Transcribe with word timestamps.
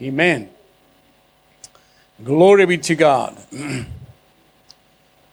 Amen. 0.00 0.48
Glory 2.22 2.66
be 2.66 2.78
to 2.78 2.94
God. 2.94 3.36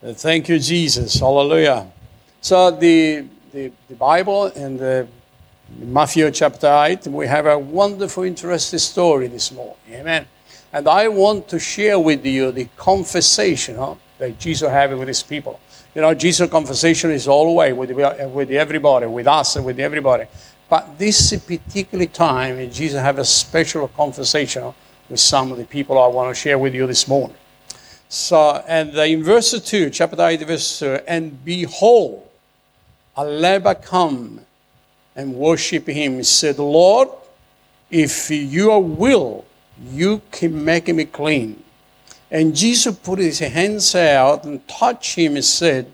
Thank 0.02 0.48
you, 0.48 0.58
Jesus. 0.58 1.14
Hallelujah. 1.20 1.86
So 2.40 2.72
the, 2.72 3.26
the, 3.52 3.72
the 3.88 3.94
Bible 3.94 4.46
and 4.46 4.78
the 4.78 5.06
Matthew 5.78 6.30
chapter 6.30 6.66
8, 6.66 7.06
we 7.08 7.26
have 7.26 7.46
a 7.46 7.58
wonderful, 7.58 8.24
interesting 8.24 8.78
story 8.78 9.28
this 9.28 9.52
morning. 9.52 9.76
Amen. 9.90 10.26
And 10.72 10.88
I 10.88 11.08
want 11.08 11.48
to 11.48 11.58
share 11.58 11.98
with 11.98 12.26
you 12.26 12.50
the 12.52 12.66
conversation 12.76 13.76
huh, 13.76 13.94
that 14.18 14.38
Jesus 14.38 14.68
had 14.68 14.96
with 14.96 15.08
his 15.08 15.22
people. 15.22 15.60
You 15.94 16.02
know, 16.02 16.12
Jesus' 16.12 16.50
conversation 16.50 17.10
is 17.10 17.26
way 17.28 17.72
with, 17.72 17.90
with 17.90 18.50
everybody, 18.50 19.06
with 19.06 19.26
us 19.26 19.56
and 19.56 19.64
with 19.64 19.80
everybody. 19.80 20.26
But 20.68 20.98
this 20.98 21.32
particular 21.44 22.06
time, 22.06 22.70
Jesus 22.70 23.00
have 23.00 23.18
a 23.18 23.24
special 23.24 23.88
conversation 23.88 24.74
with 25.08 25.20
some 25.20 25.52
of 25.52 25.58
the 25.58 25.64
people 25.64 25.98
I 25.98 26.08
want 26.08 26.34
to 26.34 26.40
share 26.40 26.58
with 26.58 26.74
you 26.74 26.86
this 26.86 27.06
morning. 27.06 27.36
So, 28.08 28.62
and 28.66 28.94
in 28.96 29.22
verse 29.22 29.60
2, 29.60 29.90
chapter 29.90 30.20
8, 30.20 30.46
verse 30.46 30.78
2, 30.80 31.00
and 31.06 31.44
behold, 31.44 32.28
a 33.16 33.24
leper 33.24 33.74
come 33.74 34.40
and 35.14 35.34
worship 35.34 35.86
him. 35.86 36.16
He 36.16 36.22
said, 36.22 36.58
Lord, 36.58 37.08
if 37.90 38.30
you 38.30 38.76
will, 38.78 39.44
you 39.90 40.20
can 40.30 40.64
make 40.64 40.88
me 40.88 41.04
clean. 41.04 41.62
And 42.30 42.56
Jesus 42.56 42.96
put 42.96 43.18
his 43.20 43.38
hands 43.38 43.94
out 43.94 44.44
and 44.44 44.66
touched 44.66 45.14
him 45.14 45.36
and 45.36 45.44
said, 45.44 45.92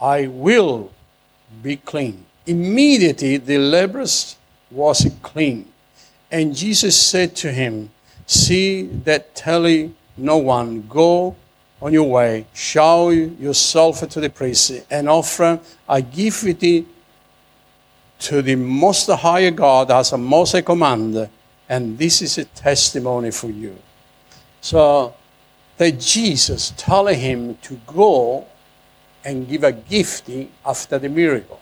I 0.00 0.26
will 0.26 0.90
be 1.62 1.76
clean. 1.76 2.26
Immediately 2.46 3.38
the 3.38 3.58
leper 3.58 4.04
was 4.70 5.06
clean. 5.22 5.70
And 6.30 6.54
Jesus 6.56 6.98
said 7.00 7.36
to 7.36 7.52
him, 7.52 7.90
See 8.26 8.82
that 9.04 9.34
telly 9.34 9.94
no 10.16 10.38
one, 10.38 10.86
go 10.88 11.36
on 11.80 11.92
your 11.92 12.08
way, 12.08 12.46
show 12.54 13.10
yourself 13.10 14.08
to 14.08 14.20
the 14.20 14.30
priest, 14.30 14.86
and 14.90 15.08
offer 15.08 15.60
a 15.88 16.00
gift 16.00 16.44
to 18.20 18.40
the 18.40 18.54
most 18.54 19.10
high 19.10 19.50
God 19.50 19.90
as 19.90 20.12
a 20.12 20.18
most 20.18 20.64
command, 20.64 21.28
and 21.68 21.98
this 21.98 22.22
is 22.22 22.38
a 22.38 22.44
testimony 22.44 23.32
for 23.32 23.50
you. 23.50 23.76
So 24.60 25.14
that 25.76 25.98
Jesus 25.98 26.72
telling 26.76 27.18
him 27.18 27.56
to 27.62 27.80
go 27.86 28.46
and 29.24 29.48
give 29.48 29.64
a 29.64 29.72
gift 29.72 30.30
after 30.64 30.98
the 30.98 31.08
miracle. 31.08 31.60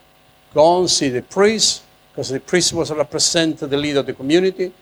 Go 0.53 0.81
and 0.81 0.91
see 0.91 1.09
the 1.09 1.23
priest, 1.23 1.83
because 2.13 2.29
the 2.29 2.41
priest 2.41 2.73
was 2.73 2.91
represent 2.91 3.59
the 3.59 3.77
leader 3.77 4.01
of 4.01 4.07
the 4.07 4.13
community, 4.13 4.73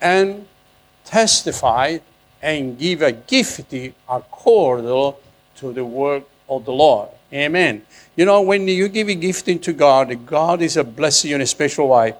and 0.00 0.46
testify 1.04 1.98
and 2.42 2.78
give 2.78 3.02
a 3.02 3.12
gift 3.12 3.74
according 4.08 5.14
to 5.56 5.72
the 5.72 5.84
work 5.84 6.24
of 6.48 6.64
the 6.64 6.72
Lord. 6.72 7.08
Amen. 7.32 7.82
You 8.16 8.24
know, 8.24 8.40
when 8.42 8.66
you 8.66 8.88
give 8.88 9.08
a 9.08 9.14
gift 9.14 9.46
to 9.46 9.72
God, 9.72 10.26
God 10.26 10.62
is 10.62 10.76
a 10.76 10.84
blessing 10.84 11.32
in 11.32 11.40
a 11.40 11.46
special 11.46 11.88
way. 11.88 12.14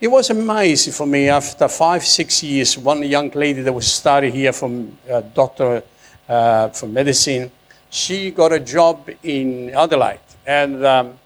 It 0.00 0.08
was 0.08 0.30
amazing 0.30 0.92
for 0.92 1.06
me 1.06 1.28
after 1.28 1.68
five, 1.68 2.04
six 2.04 2.42
years. 2.42 2.76
One 2.76 3.02
young 3.02 3.30
lady 3.30 3.62
that 3.62 3.72
was 3.72 3.86
studying 3.92 4.32
here 4.32 4.52
from 4.52 4.96
uh, 5.10 5.22
doctor 5.34 5.82
uh, 6.28 6.68
for 6.68 6.86
medicine, 6.86 7.50
she 7.90 8.30
got 8.30 8.52
a 8.52 8.60
job 8.60 9.08
in 9.22 9.70
Adelaide, 9.70 10.20
and 10.46 10.84
um, 10.84 11.18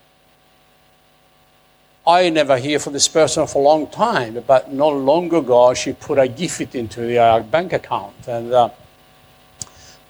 I 2.09 2.31
never 2.31 2.57
hear 2.57 2.79
from 2.79 2.95
this 2.95 3.07
person 3.07 3.47
for 3.47 3.59
a 3.59 3.65
long 3.67 3.87
time, 3.89 4.43
but 4.47 4.73
not 4.73 4.95
long 4.95 5.27
ago 5.35 5.75
she 5.75 5.93
put 5.93 6.19
a 6.19 6.27
gift 6.27 6.75
into 6.75 7.03
the 7.03 7.19
uh, 7.19 7.41
bank 7.41 7.75
account. 7.75 8.27
And 8.27 8.51
uh, 8.51 8.71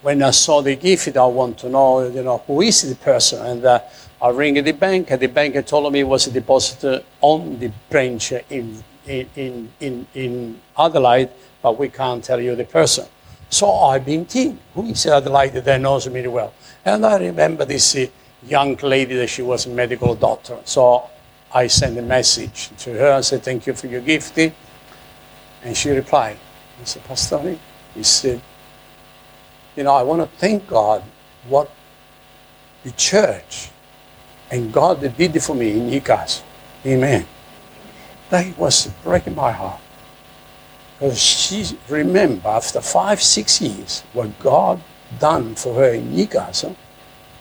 when 0.02 0.22
I 0.22 0.30
saw 0.30 0.62
the 0.62 0.76
gift, 0.76 1.16
I 1.16 1.26
want 1.26 1.58
to 1.58 1.68
know, 1.68 2.08
you 2.08 2.22
know, 2.22 2.38
who 2.46 2.60
is 2.62 2.88
the 2.88 2.94
person? 2.94 3.44
And 3.44 3.64
uh, 3.64 3.80
I 4.22 4.28
ring 4.28 4.62
the 4.62 4.70
bank, 4.70 5.10
and 5.10 5.20
the 5.20 5.26
bank 5.26 5.66
told 5.66 5.92
me 5.92 5.98
it 5.98 6.04
was 6.04 6.28
a 6.28 6.30
depositor 6.30 7.02
on 7.20 7.58
the 7.58 7.72
branch 7.90 8.30
in, 8.48 8.84
in, 9.08 9.68
in, 9.80 10.06
in 10.14 10.60
Adelaide, 10.78 11.30
but 11.60 11.80
we 11.80 11.88
can't 11.88 12.22
tell 12.22 12.40
you 12.40 12.54
the 12.54 12.64
person. 12.64 13.06
So 13.50 13.72
I've 13.72 14.06
been 14.06 14.24
thinking, 14.24 14.60
who 14.72 14.86
is 14.86 15.04
Adelaide 15.04 15.54
that 15.54 15.80
knows 15.80 16.08
me 16.08 16.24
well? 16.28 16.54
And 16.84 17.04
I 17.04 17.18
remember 17.18 17.64
this 17.64 17.96
uh, 17.96 18.06
young 18.46 18.76
lady 18.76 19.16
that 19.16 19.30
she 19.30 19.42
was 19.42 19.66
a 19.66 19.70
medical 19.70 20.14
doctor. 20.14 20.58
So 20.64 21.10
I 21.52 21.66
sent 21.66 21.98
a 21.98 22.02
message 22.02 22.70
to 22.78 22.92
her 22.92 23.12
and 23.12 23.24
said, 23.24 23.42
Thank 23.42 23.66
you 23.66 23.74
for 23.74 23.86
your 23.86 24.00
gift. 24.00 24.36
And 24.38 25.76
she 25.76 25.90
replied, 25.90 26.38
I 26.80 26.84
said, 26.84 27.04
Pastor, 27.04 27.56
he 27.94 28.02
said, 28.02 28.40
You 29.76 29.84
know, 29.84 29.94
I 29.94 30.02
want 30.02 30.22
to 30.22 30.38
thank 30.38 30.66
God 30.66 31.02
what 31.48 31.70
the 32.84 32.90
church 32.92 33.70
and 34.50 34.72
God 34.72 35.00
did 35.16 35.42
for 35.42 35.54
me 35.54 35.72
in 35.72 35.90
Newcastle. 35.90 36.44
Amen. 36.86 37.26
That 38.30 38.56
was 38.58 38.86
breaking 39.02 39.34
my 39.34 39.52
heart. 39.52 39.80
Because 40.98 41.20
she 41.20 41.64
remember 41.88 42.48
after 42.48 42.80
five, 42.80 43.22
six 43.22 43.60
years 43.60 44.02
what 44.12 44.38
God 44.40 44.80
done 45.18 45.54
for 45.54 45.74
her 45.74 45.94
in 45.94 46.14
Newcastle, 46.14 46.76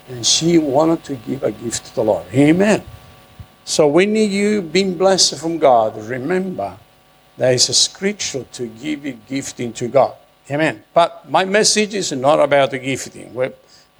and 0.08 0.24
she 0.24 0.58
wanted 0.58 1.04
to 1.04 1.16
give 1.16 1.42
a 1.42 1.50
gift 1.50 1.86
to 1.86 1.94
the 1.96 2.04
Lord. 2.04 2.26
Amen. 2.32 2.82
So 3.68 3.86
when 3.86 4.16
you 4.16 4.62
been 4.62 4.96
blessed 4.96 5.38
from 5.38 5.58
God, 5.58 5.94
remember 6.08 6.74
there 7.36 7.52
is 7.52 7.68
a 7.68 7.74
scripture 7.74 8.44
to 8.52 8.66
give 8.66 9.04
a 9.04 9.12
gifting 9.12 9.74
to 9.74 9.88
God. 9.88 10.14
Amen. 10.50 10.82
But 10.94 11.30
my 11.30 11.44
message 11.44 11.92
is 11.92 12.10
not 12.12 12.40
about 12.40 12.70
the 12.70 12.78
gifting. 12.78 13.34
We'll, 13.34 13.52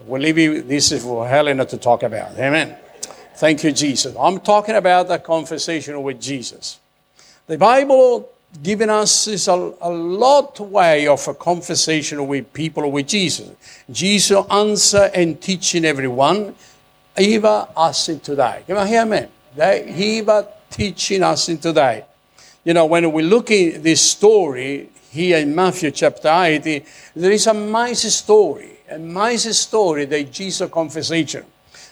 we'll 0.06 0.22
this 0.62 0.90
is 0.90 1.02
for 1.02 1.28
Helena 1.28 1.66
to 1.66 1.76
talk 1.76 2.02
about. 2.02 2.30
Amen. 2.38 2.78
Thank 3.34 3.62
you, 3.62 3.72
Jesus. 3.72 4.16
I'm 4.18 4.40
talking 4.40 4.74
about 4.74 5.08
the 5.08 5.18
conversation 5.18 6.02
with 6.02 6.18
Jesus. 6.18 6.78
The 7.46 7.58
Bible 7.58 8.26
giving 8.62 8.88
us 8.88 9.26
is 9.26 9.48
a, 9.48 9.74
a 9.82 9.90
lot 9.90 10.58
way 10.60 11.06
of 11.08 11.28
a 11.28 11.34
conversation 11.34 12.26
with 12.26 12.54
people 12.54 12.90
with 12.90 13.06
Jesus. 13.06 13.50
Jesus 13.90 14.46
answer 14.50 15.10
and 15.12 15.38
teaching 15.42 15.84
everyone, 15.84 16.54
even 17.18 17.64
us 17.76 18.06
today. 18.06 18.62
Can 18.66 18.78
I 18.78 18.88
hear 18.88 19.02
amen? 19.02 19.28
That 19.56 19.88
he 19.88 20.22
was 20.22 20.46
teaching 20.70 21.22
us 21.22 21.48
in 21.48 21.58
today. 21.58 22.04
You 22.64 22.74
know, 22.74 22.86
when 22.86 23.10
we 23.12 23.22
look 23.22 23.50
at 23.50 23.82
this 23.82 24.02
story 24.02 24.90
here 25.10 25.38
in 25.38 25.54
Matthew 25.54 25.90
chapter 25.90 26.28
8, 26.28 26.84
there 27.14 27.32
is 27.32 27.46
a 27.46 27.54
mighty 27.54 28.10
story, 28.10 28.78
a 28.90 28.98
mighty 28.98 29.52
story 29.52 30.04
that 30.04 30.32
Jesus 30.32 30.70
conversation. 30.70 31.44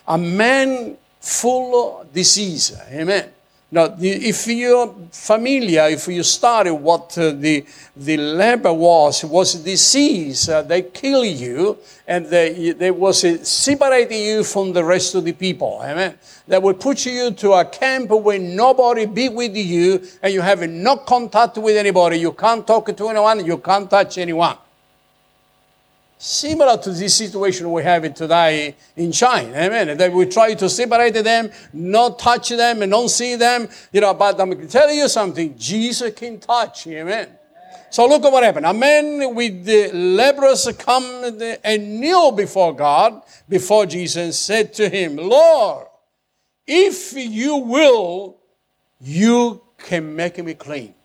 A 0.09 0.19
man 0.19 0.97
full 1.21 2.01
of 2.01 2.13
disease. 2.13 2.77
Amen. 2.91 3.31
Now, 3.69 3.97
if 3.99 4.47
you're 4.47 4.95
familiar, 5.11 5.89
if 5.89 6.07
you 6.07 6.23
study 6.23 6.71
what 6.71 7.19
uh, 7.19 7.33
the, 7.33 7.67
the 7.97 8.17
leper 8.17 8.73
was, 8.73 9.25
was 9.25 9.57
a 9.57 9.63
disease. 9.63 10.49
Uh, 10.49 10.63
they 10.63 10.83
kill 10.83 11.25
you 11.25 11.77
and 12.07 12.27
they, 12.27 12.71
they 12.73 12.93
was 12.93 13.25
uh, 13.25 13.43
separating 13.43 14.23
you 14.23 14.45
from 14.45 14.73
the 14.73 14.85
rest 14.85 15.17
of 15.17 15.25
the 15.25 15.33
people. 15.33 15.81
Amen. 15.83 16.17
They 16.47 16.59
will 16.59 16.75
put 16.75 17.07
you 17.07 17.33
to 17.33 17.55
a 17.55 17.65
camp 17.65 18.11
where 18.11 18.39
nobody 18.39 19.05
be 19.05 19.29
with 19.29 19.57
you 19.57 20.01
and 20.23 20.33
you 20.33 20.43
have 20.43 20.61
no 20.71 20.99
contact 20.99 21.59
with 21.59 21.77
anybody. 21.77 22.21
You 22.21 22.33
can't 22.33 22.65
talk 22.65 22.97
to 22.97 23.09
anyone. 23.09 23.45
You 23.45 23.59
can't 23.59 23.91
touch 23.91 24.19
anyone. 24.19 24.59
Similar 26.19 26.79
to 26.79 26.93
this 26.93 27.15
situation 27.15 27.71
we 27.71 27.83
have 27.83 28.05
it 28.07 28.17
today 28.17 28.75
in 28.97 29.13
China, 29.13 29.55
amen. 29.55 29.99
That 29.99 30.11
we 30.13 30.25
try 30.25 30.55
to 30.55 30.69
separate 30.69 31.13
them, 31.13 31.51
not 31.75 32.19
touch 32.19 32.49
them, 32.49 32.81
and 32.81 32.91
don't 32.91 33.11
see 33.11 33.37
them. 33.37 33.69
You 33.93 34.01
know, 34.01 34.15
but 34.15 34.41
I'm 34.41 34.67
telling 34.67 34.97
you 34.97 35.09
something, 35.09 35.57
Jesus 35.59 36.15
can 36.15 36.41
touch, 36.41 36.87
amen. 36.87 37.29
So 37.91 38.07
look 38.07 38.25
at 38.25 38.33
what 38.33 38.43
happened. 38.43 38.67
A 38.67 38.75
man 38.75 39.35
with 39.35 39.65
the 39.65 39.93
leprosy 39.93 40.73
come 40.73 41.05
and 41.63 42.01
kneel 42.01 42.33
before 42.33 42.75
God, 42.75 43.23
before 43.49 43.87
Jesus, 43.87 44.17
and 44.17 44.35
said 44.35 44.75
to 44.75 44.89
him, 44.89 45.17
Lord, 45.17 45.87
if 46.67 47.13
you 47.13 47.57
will, 47.57 48.39
you 49.01 49.63
can 49.79 50.17
make 50.17 50.43
me 50.43 50.55
clean. 50.55 50.96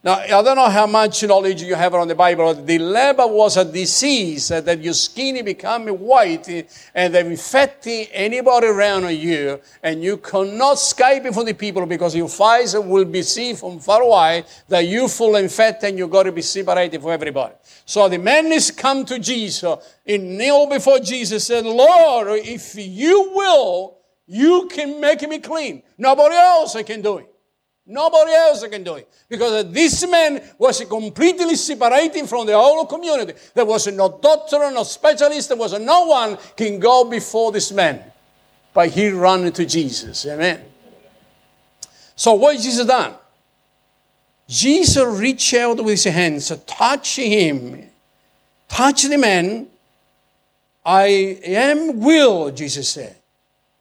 Now, 0.00 0.20
I 0.20 0.28
don't 0.28 0.54
know 0.54 0.68
how 0.68 0.86
much 0.86 1.24
knowledge 1.24 1.60
you 1.60 1.74
have 1.74 1.92
on 1.92 2.06
the 2.06 2.14
Bible. 2.14 2.54
The 2.54 2.78
leper 2.78 3.26
was 3.26 3.56
a 3.56 3.64
disease 3.64 4.46
that 4.46 4.80
your 4.80 4.94
skin 4.94 5.44
become 5.44 5.88
white 5.88 6.48
and 6.94 7.12
they 7.12 7.26
infect 7.26 7.88
anybody 7.88 8.68
around 8.68 9.12
you, 9.16 9.60
and 9.82 10.00
you 10.00 10.18
cannot 10.18 10.74
escape 10.74 11.24
from 11.34 11.46
the 11.46 11.52
people 11.52 11.84
because 11.84 12.14
your 12.14 12.30
eyes 12.40 12.76
will 12.76 13.06
be 13.06 13.22
seen 13.22 13.56
from 13.56 13.80
far 13.80 14.02
away 14.02 14.44
that 14.68 14.86
you 14.86 15.08
full 15.08 15.34
infected 15.34 15.90
and 15.90 15.98
you 15.98 16.06
got 16.06 16.22
to 16.22 16.32
be 16.32 16.42
separated 16.42 17.02
from 17.02 17.10
everybody. 17.10 17.54
So 17.84 18.08
the 18.08 18.18
man 18.18 18.52
is 18.52 18.70
come 18.70 19.04
to 19.06 19.18
Jesus 19.18 19.64
and 20.06 20.38
kneel 20.38 20.68
before 20.68 21.00
Jesus 21.00 21.44
said, 21.44 21.66
Lord, 21.66 22.28
if 22.44 22.76
you 22.76 23.32
will, 23.34 23.98
you 24.28 24.68
can 24.70 25.00
make 25.00 25.28
me 25.28 25.40
clean. 25.40 25.82
Nobody 25.98 26.36
else 26.36 26.80
can 26.84 27.02
do 27.02 27.18
it. 27.18 27.34
Nobody 27.90 28.32
else 28.32 28.66
can 28.68 28.84
do 28.84 28.96
it. 28.96 29.08
Because 29.30 29.72
this 29.72 30.06
man 30.06 30.42
was 30.58 30.84
completely 30.84 31.56
separating 31.56 32.26
from 32.26 32.46
the 32.46 32.52
whole 32.52 32.84
community. 32.84 33.32
There 33.54 33.64
was 33.64 33.86
no 33.86 34.18
doctor, 34.20 34.58
no 34.70 34.82
specialist, 34.82 35.48
there 35.48 35.56
was 35.56 35.78
no 35.80 36.04
one 36.04 36.36
can 36.54 36.78
go 36.78 37.04
before 37.04 37.50
this 37.50 37.72
man. 37.72 38.04
But 38.74 38.90
he 38.90 39.08
ran 39.08 39.50
to 39.50 39.64
Jesus. 39.64 40.26
Amen. 40.26 40.60
So 42.14 42.34
what 42.34 42.58
Jesus 42.58 42.86
done? 42.86 43.14
Jesus 44.46 45.18
reached 45.18 45.54
out 45.54 45.78
with 45.78 45.88
his 45.88 46.04
hands, 46.04 46.52
touched 46.66 47.16
him, 47.16 47.88
touched 48.68 49.08
the 49.08 49.16
man. 49.16 49.66
I 50.84 51.38
am 51.44 52.00
will, 52.00 52.50
Jesus 52.50 52.90
said. 52.90 53.16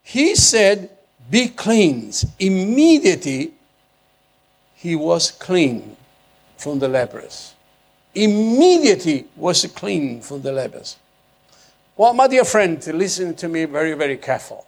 He 0.02 0.36
said, 0.36 0.90
Be 1.30 1.50
cleansed. 1.50 2.26
Immediately, 2.40 3.54
he 4.78 4.96
was 4.96 5.32
clean 5.32 5.98
from 6.56 6.78
the 6.78 6.88
lepers. 6.88 7.56
Immediately 8.14 9.26
was 9.36 9.66
clean 9.66 10.22
from 10.22 10.44
the 10.44 10.52
lepers. 10.52 10.98
Well, 11.98 12.14
my 12.14 12.28
dear 12.28 12.46
friend, 12.46 12.86
listen 12.94 13.36
to 13.36 13.48
me 13.48 13.66
very, 13.66 13.94
very 13.94 14.18
careful. 14.18 14.68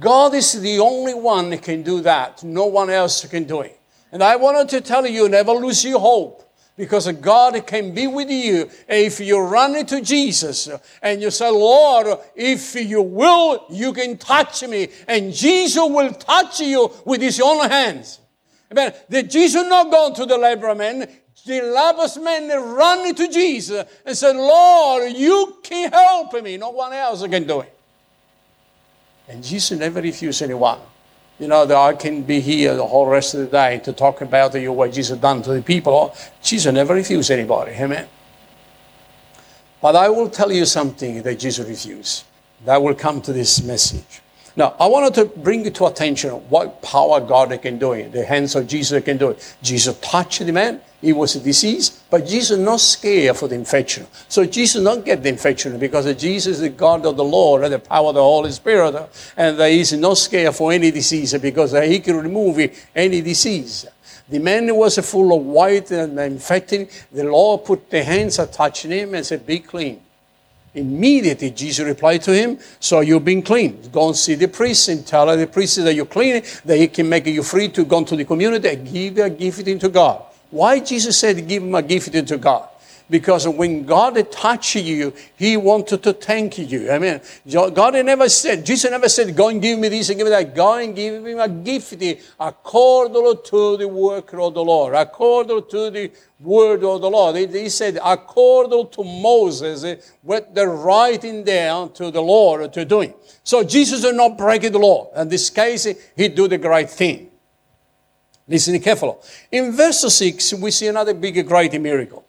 God 0.00 0.34
is 0.34 0.60
the 0.60 0.78
only 0.78 1.12
one 1.12 1.50
that 1.50 1.62
can 1.62 1.82
do 1.82 2.00
that. 2.00 2.42
No 2.42 2.66
one 2.66 2.88
else 2.88 3.24
can 3.26 3.44
do 3.44 3.60
it. 3.60 3.78
And 4.12 4.22
I 4.22 4.36
wanted 4.36 4.70
to 4.70 4.80
tell 4.80 5.06
you, 5.06 5.28
never 5.28 5.52
lose 5.52 5.84
your 5.84 6.00
hope. 6.00 6.42
Because 6.78 7.10
God 7.12 7.66
can 7.66 7.94
be 7.94 8.06
with 8.06 8.30
you 8.30 8.68
if 8.88 9.20
you 9.20 9.38
run 9.40 9.76
into 9.76 10.00
Jesus 10.00 10.68
and 11.00 11.22
you 11.22 11.30
say, 11.30 11.50
Lord, 11.50 12.18
if 12.34 12.74
you 12.74 13.00
will, 13.00 13.64
you 13.70 13.92
can 13.94 14.18
touch 14.18 14.62
me. 14.62 14.88
And 15.06 15.32
Jesus 15.32 15.82
will 15.82 16.12
touch 16.12 16.60
you 16.60 16.92
with 17.04 17.22
his 17.22 17.40
own 17.40 17.68
hands. 17.68 18.20
Amen. 18.70 18.92
Did 19.08 19.30
Jesus 19.30 19.66
not 19.66 19.90
go 19.90 20.12
to 20.14 20.26
the 20.26 20.36
leper 20.36 20.74
man? 20.74 21.08
The 21.44 21.60
leper 21.62 22.20
man 22.20 22.74
ran 22.74 23.14
to 23.14 23.28
Jesus 23.28 23.86
and 24.04 24.16
said, 24.16 24.34
Lord, 24.36 25.12
you 25.12 25.58
can 25.62 25.92
help 25.92 26.32
me. 26.42 26.56
No 26.56 26.70
one 26.70 26.92
else 26.92 27.22
can 27.26 27.46
do 27.46 27.60
it. 27.60 27.72
And 29.28 29.42
Jesus 29.44 29.78
never 29.78 30.00
refused 30.00 30.42
anyone. 30.42 30.78
You 31.38 31.48
know, 31.48 31.64
I 31.64 31.92
can 31.92 32.22
be 32.22 32.40
here 32.40 32.74
the 32.74 32.86
whole 32.86 33.06
rest 33.06 33.34
of 33.34 33.40
the 33.40 33.46
day 33.46 33.78
to 33.84 33.92
talk 33.92 34.22
about 34.22 34.54
you, 34.54 34.72
what 34.72 34.92
Jesus 34.92 35.18
done 35.18 35.42
to 35.42 35.52
the 35.52 35.62
people. 35.62 36.16
Jesus 36.42 36.72
never 36.72 36.94
refused 36.94 37.30
anybody. 37.30 37.72
Amen. 37.72 38.08
But 39.82 39.96
I 39.96 40.08
will 40.08 40.30
tell 40.30 40.50
you 40.50 40.64
something 40.64 41.22
that 41.22 41.38
Jesus 41.38 41.68
refused. 41.68 42.24
That 42.64 42.82
will 42.82 42.94
come 42.94 43.20
to 43.20 43.32
this 43.32 43.62
message. 43.62 44.22
Now, 44.56 44.74
I 44.80 44.86
wanted 44.86 45.12
to 45.14 45.26
bring 45.26 45.70
to 45.70 45.86
attention 45.86 46.30
what 46.48 46.80
power 46.80 47.20
God 47.20 47.60
can 47.60 47.78
do 47.78 47.92
it. 47.92 48.12
The 48.12 48.24
hands 48.24 48.54
of 48.54 48.66
Jesus 48.66 49.04
can 49.04 49.18
do 49.18 49.30
it. 49.30 49.56
Jesus 49.62 49.98
touched 50.00 50.44
the 50.44 50.52
man. 50.52 50.80
He 51.02 51.12
was 51.12 51.34
diseased, 51.34 52.00
but 52.08 52.26
Jesus 52.26 52.58
not 52.58 52.80
scared 52.80 53.36
for 53.36 53.48
the 53.48 53.54
infection. 53.54 54.06
So 54.28 54.46
Jesus 54.46 54.82
not 54.82 55.04
get 55.04 55.22
the 55.22 55.28
infection 55.28 55.78
because 55.78 56.06
Jesus 56.14 56.54
is 56.54 56.60
the 56.62 56.70
God 56.70 57.04
of 57.04 57.18
the 57.18 57.24
Lord 57.24 57.64
and 57.64 57.72
the 57.74 57.78
power 57.78 58.08
of 58.08 58.14
the 58.14 58.22
Holy 58.22 58.50
Spirit. 58.50 59.10
And 59.36 59.60
he 59.60 59.80
is 59.80 59.92
not 59.92 60.16
scared 60.16 60.54
for 60.54 60.72
any 60.72 60.90
disease 60.90 61.36
because 61.38 61.72
he 61.72 62.00
can 62.00 62.16
remove 62.16 62.58
any 62.94 63.20
disease. 63.20 63.86
The 64.28 64.38
man 64.38 64.74
was 64.74 64.98
full 64.98 65.36
of 65.36 65.44
white 65.44 65.90
and 65.90 66.18
infected. 66.18 66.88
The 67.12 67.24
Lord 67.24 67.66
put 67.66 67.90
the 67.90 68.02
hands 68.02 68.38
and 68.38 68.50
touched 68.50 68.86
him 68.86 69.14
and 69.14 69.24
said, 69.24 69.46
Be 69.46 69.58
clean. 69.58 70.00
Immediately, 70.76 71.52
Jesus 71.52 71.86
replied 71.86 72.22
to 72.22 72.34
him, 72.34 72.58
So 72.78 73.00
you've 73.00 73.24
been 73.24 73.40
clean. 73.40 73.80
Go 73.90 74.08
and 74.08 74.16
see 74.16 74.34
the 74.34 74.46
priest 74.46 74.88
and 74.90 75.06
tell 75.06 75.34
the 75.34 75.46
priest 75.46 75.82
that 75.82 75.94
you're 75.94 76.04
clean, 76.04 76.42
that 76.66 76.76
he 76.76 76.86
can 76.86 77.08
make 77.08 77.26
you 77.26 77.42
free 77.42 77.68
to 77.70 77.84
go 77.84 77.98
into 77.98 78.14
the 78.14 78.26
community 78.26 78.68
and 78.68 78.92
give 78.92 79.16
a 79.18 79.30
gift 79.30 79.66
into 79.66 79.88
God. 79.88 80.22
Why 80.50 80.80
Jesus 80.80 81.18
said 81.18 81.48
give 81.48 81.62
him 81.62 81.74
a 81.74 81.82
gift 81.82 82.14
into 82.14 82.36
God? 82.36 82.68
Because 83.08 83.46
when 83.46 83.84
God 83.84 84.32
touched 84.32 84.74
you, 84.74 85.12
He 85.36 85.56
wanted 85.56 86.02
to 86.02 86.12
thank 86.12 86.58
you. 86.58 86.90
I 86.90 86.98
mean, 86.98 87.20
God 87.48 87.94
never 87.94 88.28
said, 88.28 88.66
Jesus 88.66 88.90
never 88.90 89.08
said, 89.08 89.34
go 89.36 89.48
and 89.48 89.62
give 89.62 89.78
me 89.78 89.88
this 89.88 90.08
and 90.08 90.18
give 90.18 90.26
me 90.26 90.30
that. 90.30 90.54
Go 90.54 90.74
and 90.74 90.94
give 90.94 91.24
him 91.24 91.38
a 91.38 91.48
gift 91.48 92.02
according 92.40 93.36
to 93.44 93.76
the 93.76 93.86
work 93.86 94.32
of 94.32 94.54
the 94.54 94.64
Lord, 94.64 94.94
according 94.94 95.68
to 95.70 95.90
the 95.90 96.10
word 96.40 96.82
of 96.82 97.00
the 97.00 97.10
Lord. 97.10 97.36
He 97.36 97.68
said, 97.68 98.00
according 98.04 98.90
to 98.90 99.04
Moses, 99.04 99.84
eh, 99.84 99.96
with 100.24 100.52
the 100.52 100.66
writing 100.66 101.44
down 101.44 101.92
to 101.92 102.10
the 102.10 102.20
Lord 102.20 102.72
to 102.72 102.84
do 102.84 103.02
it. 103.02 103.16
So 103.44 103.62
Jesus 103.62 104.02
did 104.02 104.16
not 104.16 104.36
break 104.36 104.62
the 104.62 104.78
law. 104.78 105.12
In 105.14 105.28
this 105.28 105.48
case, 105.48 105.86
he 106.16 106.28
do 106.28 106.48
the 106.48 106.58
great 106.58 106.90
thing. 106.90 107.30
Listen 108.48 108.80
carefully. 108.80 109.14
In 109.52 109.70
verse 109.72 110.00
6, 110.00 110.54
we 110.54 110.72
see 110.72 110.88
another 110.88 111.14
big, 111.14 111.46
great 111.46 111.80
miracle. 111.80 112.25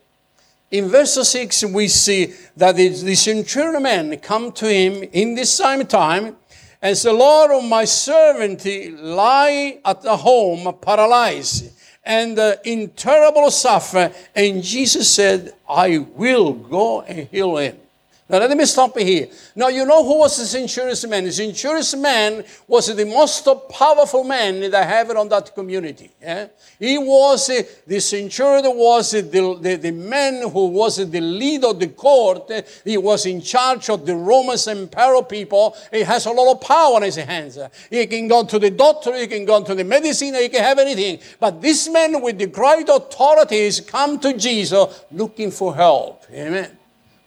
In 0.69 0.89
verse 0.89 1.13
6, 1.13 1.65
we 1.65 1.87
see 1.87 2.33
that 2.57 2.75
the, 2.75 3.15
centurion 3.15 3.81
man 3.81 4.17
come 4.17 4.51
to 4.51 4.67
him 4.67 5.01
in 5.13 5.33
this 5.33 5.51
same 5.51 5.85
time 5.85 6.35
and 6.81 6.97
said, 6.97 7.13
Lord, 7.13 7.51
of 7.51 7.63
my 7.63 7.85
servant 7.85 8.65
lie 8.99 9.79
at 9.85 10.01
the 10.01 10.17
home 10.17 10.75
paralyzed 10.81 11.71
and 12.03 12.37
uh, 12.37 12.55
in 12.65 12.89
terrible 12.89 13.49
suffering. 13.49 14.11
And 14.35 14.61
Jesus 14.61 15.09
said, 15.13 15.53
I 15.69 15.99
will 15.99 16.51
go 16.51 17.01
and 17.01 17.27
heal 17.29 17.57
him. 17.57 17.77
Now 18.29 18.39
let 18.39 18.57
me 18.57 18.65
stop 18.65 18.97
here. 18.97 19.27
Now 19.55 19.69
you 19.69 19.85
know 19.85 20.03
who 20.03 20.19
was 20.19 20.37
the 20.37 20.45
centurion 20.45 21.09
man? 21.09 21.23
The 21.23 21.31
centurion 21.31 22.01
man 22.01 22.43
was 22.67 22.93
the 22.93 23.05
most 23.05 23.47
powerful 23.69 24.23
man 24.23 24.69
that 24.71 24.87
have 24.87 25.11
on 25.11 25.29
that 25.29 25.53
community. 25.55 26.11
He 26.79 26.97
was 26.97 27.49
uh, 27.49 27.63
the 27.85 27.99
centurion 27.99 28.75
was 28.75 29.11
the, 29.11 29.21
the, 29.21 29.75
the 29.75 29.91
man 29.91 30.49
who 30.49 30.67
was 30.67 30.97
the 30.97 31.21
leader 31.21 31.67
of 31.67 31.79
the 31.79 31.87
court. 31.87 32.51
He 32.83 32.97
was 32.97 33.25
in 33.25 33.41
charge 33.41 33.89
of 33.89 34.05
the 34.05 34.15
Roman 34.15 34.57
imperial 34.67 35.23
people. 35.23 35.75
He 35.91 36.01
has 36.03 36.25
a 36.25 36.31
lot 36.31 36.51
of 36.51 36.61
power 36.61 36.97
in 36.97 37.03
his 37.03 37.15
hands. 37.15 37.57
He 37.89 38.05
can 38.07 38.27
go 38.27 38.43
to 38.43 38.59
the 38.59 38.71
doctor, 38.71 39.15
he 39.15 39.27
can 39.27 39.45
go 39.45 39.63
to 39.63 39.73
the 39.73 39.83
medicine, 39.83 40.33
he 40.35 40.49
can 40.49 40.63
have 40.63 40.79
anything. 40.79 41.19
But 41.39 41.61
this 41.61 41.89
man 41.89 42.21
with 42.21 42.37
the 42.37 42.47
great 42.47 42.89
authority 42.89 43.07
authorities 43.17 43.81
come 43.81 44.19
to 44.19 44.33
Jesus 44.37 45.05
looking 45.11 45.51
for 45.51 45.75
help. 45.75 46.25
Amen 46.31 46.76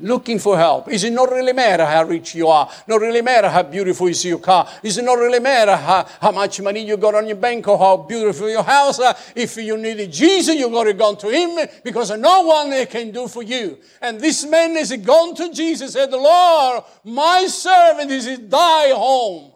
looking 0.00 0.38
for 0.38 0.56
help. 0.56 0.88
Is 0.88 1.04
it 1.04 1.12
not 1.12 1.30
really 1.30 1.52
matter 1.52 1.84
how 1.84 2.04
rich 2.04 2.34
you 2.34 2.48
are? 2.48 2.70
Not 2.86 3.00
really 3.00 3.22
matter 3.22 3.48
how 3.48 3.62
beautiful 3.62 4.08
is 4.08 4.24
your 4.24 4.38
car? 4.38 4.68
Is 4.82 4.98
it 4.98 5.04
not 5.04 5.18
really 5.18 5.38
matter 5.38 5.76
how, 5.76 6.06
how 6.20 6.32
much 6.32 6.60
money 6.60 6.84
you 6.84 6.96
got 6.96 7.14
on 7.14 7.26
your 7.26 7.36
bank 7.36 7.68
or 7.68 7.78
how 7.78 7.96
beautiful 7.98 8.48
your 8.48 8.62
house? 8.62 9.00
If 9.34 9.56
you 9.56 9.76
need 9.76 10.10
Jesus, 10.10 10.56
you 10.56 10.70
got 10.70 10.84
to 10.84 10.94
go 10.94 11.14
to 11.14 11.28
Him 11.28 11.68
because 11.84 12.16
no 12.18 12.42
one 12.42 12.86
can 12.86 13.10
do 13.10 13.28
for 13.28 13.42
you. 13.42 13.78
And 14.00 14.20
this 14.20 14.44
man 14.46 14.76
is 14.76 14.92
gone 14.96 15.34
to 15.36 15.52
Jesus 15.52 15.92
said, 15.92 16.10
Lord, 16.10 16.84
my 17.04 17.46
servant 17.46 18.10
is 18.10 18.26
in 18.26 18.48
thy 18.48 18.92
home. 18.94 19.52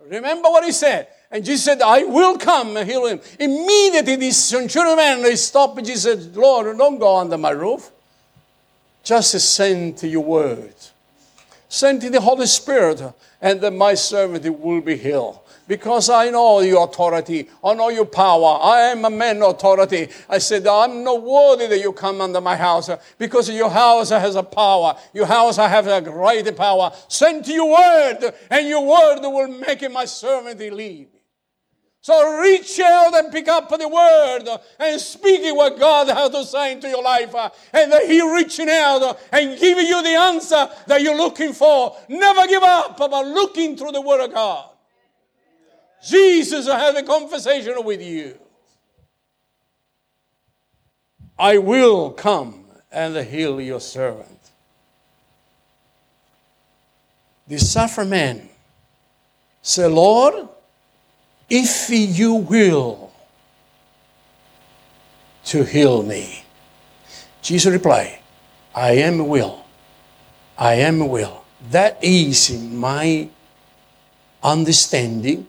Remember 0.00 0.50
what 0.50 0.64
he 0.64 0.72
said. 0.72 1.08
And 1.30 1.44
Jesus 1.44 1.64
said, 1.64 1.80
I 1.80 2.04
will 2.04 2.36
come 2.36 2.76
and 2.76 2.88
heal 2.88 3.06
him. 3.06 3.20
Immediately, 3.40 4.16
this 4.16 4.44
centurion 4.44 4.96
man 4.96 5.36
stopped. 5.36 5.82
Jesus 5.84 6.02
said, 6.02 6.36
Lord, 6.36 6.76
don't 6.76 6.98
go 6.98 7.16
under 7.16 7.38
my 7.38 7.50
roof. 7.50 7.90
Just 9.04 9.38
send 9.38 9.98
to 9.98 10.08
your 10.08 10.24
word. 10.24 10.74
Send 11.68 12.00
to 12.00 12.10
the 12.10 12.20
Holy 12.20 12.46
Spirit, 12.46 13.02
and 13.40 13.60
then 13.60 13.76
my 13.76 13.94
servant 13.94 14.58
will 14.58 14.80
be 14.80 14.96
healed. 14.96 15.40
Because 15.66 16.10
I 16.10 16.30
know 16.30 16.60
your 16.60 16.84
authority, 16.84 17.48
I 17.62 17.74
know 17.74 17.88
your 17.88 18.04
power. 18.04 18.58
I 18.62 18.80
am 18.92 19.04
a 19.04 19.10
man 19.10 19.42
of 19.42 19.54
authority. 19.54 20.08
I 20.28 20.38
said, 20.38 20.66
I'm 20.66 21.02
not 21.02 21.22
worthy 21.22 21.66
that 21.66 21.80
you 21.80 21.92
come 21.92 22.20
under 22.20 22.40
my 22.40 22.54
house 22.54 22.90
because 23.18 23.48
your 23.48 23.70
house 23.70 24.10
has 24.10 24.36
a 24.36 24.42
power. 24.42 24.96
Your 25.14 25.26
house 25.26 25.56
has 25.56 25.86
a 25.86 26.00
great 26.02 26.54
power. 26.56 26.92
Send 27.08 27.44
to 27.46 27.52
your 27.52 27.70
word, 27.70 28.34
and 28.50 28.68
your 28.68 28.86
word 28.86 29.20
will 29.22 29.48
make 29.48 29.90
my 29.90 30.04
servant 30.04 30.60
leave. 30.60 31.08
So 32.04 32.38
reach 32.38 32.78
out 32.80 33.16
and 33.16 33.32
pick 33.32 33.48
up 33.48 33.70
the 33.70 33.88
word 33.88 34.60
and 34.78 35.00
speak 35.00 35.40
it 35.40 35.56
what 35.56 35.78
God 35.78 36.06
has 36.08 36.28
to 36.32 36.44
say 36.44 36.72
into 36.72 36.86
your 36.86 37.02
life. 37.02 37.34
And 37.72 37.90
that 37.90 38.04
He 38.04 38.20
reaching 38.20 38.68
out 38.68 39.18
and 39.32 39.58
giving 39.58 39.86
you 39.86 40.02
the 40.02 40.10
answer 40.10 40.68
that 40.86 41.00
you're 41.00 41.16
looking 41.16 41.54
for. 41.54 41.96
Never 42.10 42.46
give 42.46 42.62
up 42.62 43.00
about 43.00 43.26
looking 43.28 43.74
through 43.74 43.92
the 43.92 44.02
word 44.02 44.22
of 44.22 44.34
God. 44.34 44.68
Jesus 46.06 46.66
will 46.66 46.76
have 46.76 46.94
a 46.94 47.04
conversation 47.04 47.82
with 47.82 48.02
you. 48.02 48.38
I 51.38 51.56
will 51.56 52.10
come 52.10 52.66
and 52.92 53.16
heal 53.16 53.62
your 53.62 53.80
servant. 53.80 54.50
The 57.48 57.56
suffering 57.56 58.10
man 58.10 58.50
said, 59.62 59.90
Lord, 59.90 60.50
if 61.54 61.88
you 61.88 62.34
will 62.34 63.12
to 65.44 65.62
heal 65.62 66.02
me. 66.02 66.42
Jesus 67.42 67.72
replied, 67.72 68.18
I 68.74 68.92
am 68.92 69.28
will. 69.28 69.64
I 70.58 70.74
am 70.74 71.08
will. 71.08 71.44
That 71.70 72.02
is 72.02 72.50
in 72.50 72.76
my 72.76 73.28
understanding 74.42 75.46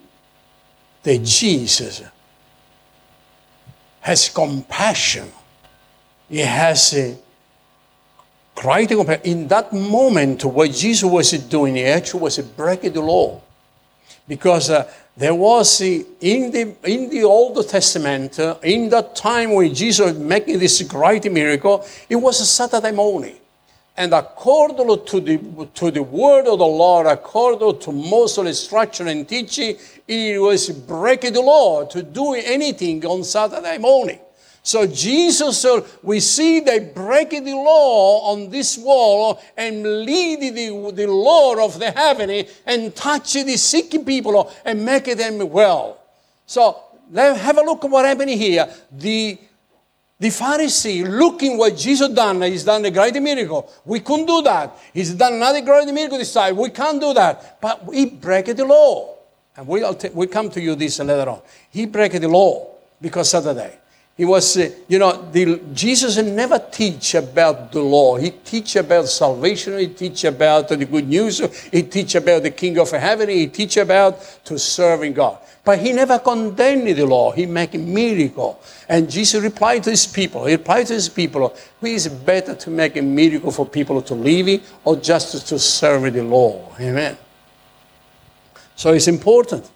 that 1.01 1.23
Jesus 1.23 2.03
has 4.01 4.29
compassion. 4.29 5.31
He 6.29 6.39
has 6.39 6.93
a 6.93 7.17
great 8.53 8.89
compassion. 8.89 9.23
In 9.23 9.47
that 9.47 9.73
moment, 9.73 10.45
what 10.45 10.71
Jesus 10.71 11.09
was 11.09 11.31
doing, 11.31 11.77
he 11.77 11.85
actually 11.85 12.21
was 12.21 12.37
breaking 12.37 12.93
the 12.93 13.01
law. 13.01 13.41
Because 14.27 14.69
uh, 14.69 14.91
there 15.17 15.33
was 15.33 15.79
in 15.79 16.51
the, 16.51 16.75
in 16.83 17.09
the 17.09 17.23
Old 17.23 17.67
Testament, 17.69 18.37
uh, 18.37 18.57
in 18.63 18.89
that 18.89 19.15
time 19.15 19.53
when 19.53 19.73
Jesus 19.73 20.05
was 20.05 20.17
making 20.17 20.59
this 20.59 20.81
great 20.81 21.31
miracle, 21.31 21.85
it 22.09 22.17
was 22.17 22.41
a 22.41 22.45
Saturday 22.45 22.91
morning. 22.91 23.37
And 23.97 24.13
according 24.13 25.05
to 25.05 25.21
the, 25.21 25.69
to 25.75 25.89
the 25.89 26.03
word 26.03 26.47
of 26.47 26.59
the 26.59 26.65
Lord, 26.65 27.07
according 27.07 27.79
to 27.79 27.91
Moses' 27.93 28.47
instruction 28.47 29.07
and 29.07 29.27
teaching, 29.27 29.77
it 30.05 30.41
was 30.41 30.69
breaking 30.69 31.31
the 31.31 31.41
law 31.41 31.85
to 31.85 32.03
do 32.03 32.33
anything 32.33 33.05
on 33.05 33.23
Saturday 33.23 33.77
morning. 33.77 34.19
So 34.65 34.87
Jesus, 34.87 35.63
uh, 35.63 35.87
we 36.01 36.19
see 36.19 36.59
they 36.59 36.79
break 36.79 37.29
the 37.29 37.53
law 37.53 38.31
on 38.33 38.49
this 38.49 38.79
wall 38.79 39.39
and 39.55 40.03
lead 40.03 40.41
the, 40.41 40.91
the 40.91 41.05
Lord 41.05 41.59
of 41.59 41.77
the 41.77 41.91
heaven 41.91 42.47
and 42.65 42.95
touch 42.95 43.33
the 43.33 43.57
sick 43.57 43.91
people 44.03 44.51
and 44.65 44.83
make 44.83 45.05
them 45.05 45.47
well. 45.51 45.99
So 46.47 46.81
let 47.11 47.37
have 47.37 47.59
a 47.59 47.61
look 47.61 47.85
at 47.85 47.91
what 47.91 48.05
happening 48.05 48.39
here. 48.39 48.67
The 48.91 49.37
the 50.19 50.29
Pharisee 50.29 51.07
looking 51.07 51.59
what 51.59 51.77
Jesus 51.77 52.09
done, 52.09 52.41
he's 52.41 52.63
done 52.63 52.83
a 52.85 52.89
great 52.89 53.21
miracle. 53.21 53.71
We 53.85 53.99
couldn't 53.99 54.25
do 54.25 54.41
that. 54.43 54.75
He's 54.93 55.13
done 55.13 55.33
another 55.33 55.61
great 55.61 55.93
miracle 55.93 56.17
this 56.17 56.33
time. 56.33 56.55
We 56.55 56.71
can't 56.71 56.99
do 56.99 57.13
that. 57.13 57.61
But 57.61 57.83
he 57.93 58.07
break 58.07 58.45
the 58.45 58.65
law. 58.65 59.13
And 59.55 59.67
we'll, 59.67 59.93
t- 59.93 60.09
we'll 60.11 60.29
come 60.29 60.49
to 60.51 60.61
you 60.61 60.73
this 60.73 60.97
later 60.99 61.29
on. 61.29 61.41
He 61.69 61.85
break 61.85 62.13
the 62.13 62.29
law 62.29 62.65
because 62.99 63.29
Saturday. 63.29 63.77
He 64.17 64.23
was, 64.23 64.55
uh, 64.55 64.69
you 64.87 64.97
know, 64.97 65.29
the, 65.29 65.59
Jesus 65.73 66.15
never 66.17 66.57
teach 66.57 67.15
about 67.15 67.73
the 67.73 67.81
law. 67.81 68.15
He 68.15 68.31
teach 68.31 68.77
about 68.77 69.09
salvation. 69.09 69.77
He 69.77 69.87
teach 69.87 70.23
about 70.23 70.69
the 70.69 70.77
good 70.85 71.09
news. 71.09 71.39
He 71.69 71.83
teach 71.83 72.15
about 72.15 72.43
the 72.43 72.51
King 72.51 72.79
of 72.79 72.91
Heaven. 72.91 73.27
He 73.27 73.47
teach 73.47 73.75
about 73.75 74.21
to 74.45 74.57
serving 74.57 75.13
God. 75.13 75.39
But 75.65 75.79
he 75.79 75.91
never 75.91 76.17
condemned 76.19 76.87
the 76.87 77.05
law. 77.05 77.31
He 77.33 77.45
make 77.45 77.73
a 77.73 77.77
miracle. 77.77 78.61
And 78.87 79.09
Jesus 79.09 79.43
replied 79.43 79.83
to 79.83 79.89
his 79.89 80.07
people. 80.07 80.45
He 80.45 80.53
replied 80.53 80.87
to 80.87 80.93
his 80.93 81.09
people, 81.09 81.53
who 81.81 81.87
is 81.87 82.07
better 82.07 82.55
to 82.55 82.69
make 82.69 82.95
a 82.95 83.01
miracle 83.01 83.51
for 83.51 83.65
people 83.65 84.01
to 84.03 84.13
live 84.13 84.61
or 84.85 84.95
just 84.95 85.45
to 85.47 85.59
serve 85.59 86.13
the 86.13 86.23
law? 86.23 86.71
Amen. 86.79 87.17
So 88.77 88.93
it's 88.93 89.09
important 89.09 89.69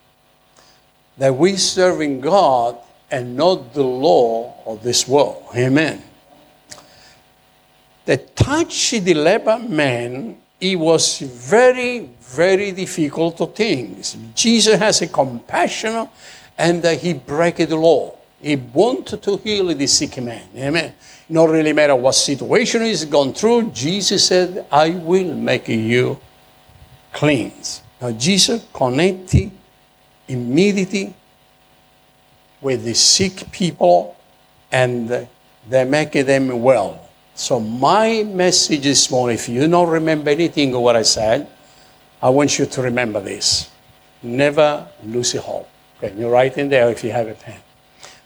that 1.18 1.36
we 1.36 1.58
serving 1.58 2.22
God 2.22 2.78
and 3.12 3.36
not 3.36 3.74
the 3.74 3.84
law 3.84 4.56
of 4.66 4.84
this 4.84 5.08
world. 5.08 5.44
Amen. 5.56 6.04
The 8.06 8.18
touch 8.18 8.92
the 8.92 9.14
leper 9.14 9.60
man, 9.60 10.38
it 10.60 10.76
was 10.76 11.20
very, 11.20 12.10
very 12.22 12.72
difficult 12.72 13.56
things. 13.56 14.18
Jesus 14.36 14.80
has 14.80 15.02
a 15.02 15.08
compassion 15.08 16.10
and 16.58 16.86
uh, 16.86 16.90
he 16.92 17.14
break 17.14 17.58
the 17.58 17.76
law. 17.76 18.16
He 18.42 18.56
wanted 18.56 19.22
to 19.24 19.38
heal 19.38 19.68
the 19.68 19.88
sick 19.88 20.22
man. 20.22 20.48
Amen. 20.56 20.94
Not 21.28 21.50
really 21.50 21.74
matter 21.74 21.96
what 21.96 22.16
situation 22.16 22.82
he's 22.84 23.06
gone 23.06 23.34
through, 23.34 23.72
Jesus 23.72 24.26
said, 24.26 24.66
I 24.72 24.90
will 24.92 25.36
make 25.36 25.68
you 25.68 26.20
clean. 27.14 27.54
Now 28.02 28.12
Jesus 28.12 28.66
connected 28.74 29.52
immediately 30.28 31.14
with 32.62 32.84
the 32.84 32.94
sick 32.94 33.52
people 33.52 34.16
and 34.72 35.28
they 35.70 35.86
make 35.86 36.12
them 36.12 36.62
well. 36.62 37.10
So 37.36 37.60
my 37.60 38.24
message 38.24 38.84
this 38.84 39.10
morning, 39.10 39.36
if 39.36 39.48
you 39.48 39.68
don't 39.68 39.90
remember 39.90 40.30
anything 40.30 40.74
of 40.76 40.82
what 40.82 40.96
I 40.96 41.04
said, 41.04 41.48
I 42.22 42.30
want 42.30 42.60
you 42.60 42.66
to 42.66 42.82
remember 42.82 43.22
this. 43.22 43.70
Never 44.22 44.86
lose 45.04 45.34
hope. 45.34 45.70
Okay, 45.98 46.14
you 46.18 46.28
write 46.28 46.58
in 46.58 46.70
there 46.70 46.90
if 46.90 47.04
you 47.04 47.12
have 47.12 47.28
a 47.28 47.34
pen. 47.34 47.60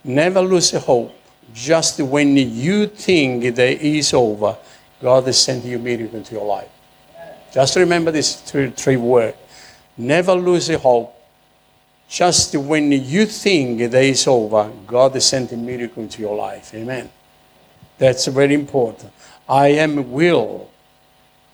Never 0.03 0.41
lose 0.41 0.71
hope. 0.71 1.13
Just 1.53 1.99
when 1.99 2.35
you 2.35 2.87
think 2.87 3.55
that 3.55 3.59
it 3.59 3.81
is 3.81 4.13
over, 4.13 4.57
God 4.99 5.27
is 5.27 5.37
sending 5.37 5.69
you 5.69 5.77
miracle 5.77 6.17
into 6.17 6.33
your 6.33 6.45
life. 6.45 6.69
Just 7.53 7.75
remember 7.75 8.09
these 8.09 8.35
three, 8.35 8.71
three 8.71 8.97
words. 8.97 9.37
Never 9.95 10.33
lose 10.33 10.73
hope 10.73 11.12
just 12.13 12.55
when 12.55 12.91
you 12.91 13.25
think 13.25 13.89
that 13.89 14.03
it's 14.03 14.27
over, 14.27 14.71
God 14.85 15.15
is 15.15 15.25
sending 15.25 15.59
a 15.59 15.63
miracle 15.63 16.03
into 16.03 16.21
your 16.21 16.35
life. 16.35 16.71
Amen. 16.75 17.09
That's 17.97 18.27
very 18.27 18.53
important. 18.53 19.11
I 19.49 19.69
am 19.69 20.11
will. 20.11 20.69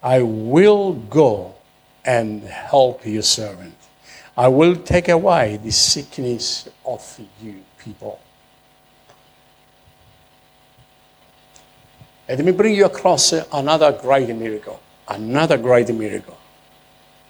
I 0.03 0.21
will 0.21 0.95
go 0.95 1.55
and 2.03 2.43
help 2.43 3.05
your 3.05 3.21
servant. 3.21 3.75
I 4.35 4.49
will 4.49 4.75
take 4.75 5.07
away 5.07 5.61
the 5.63 5.71
sickness 5.71 6.67
of 6.85 7.19
you 7.41 7.63
people. 7.77 8.19
Let 12.27 12.43
me 12.43 12.51
bring 12.51 12.75
you 12.75 12.83
across 12.83 13.31
another 13.31 13.93
great 13.93 14.27
miracle. 14.35 14.81
Another 15.07 15.57
great 15.57 15.87
miracle 15.87 16.37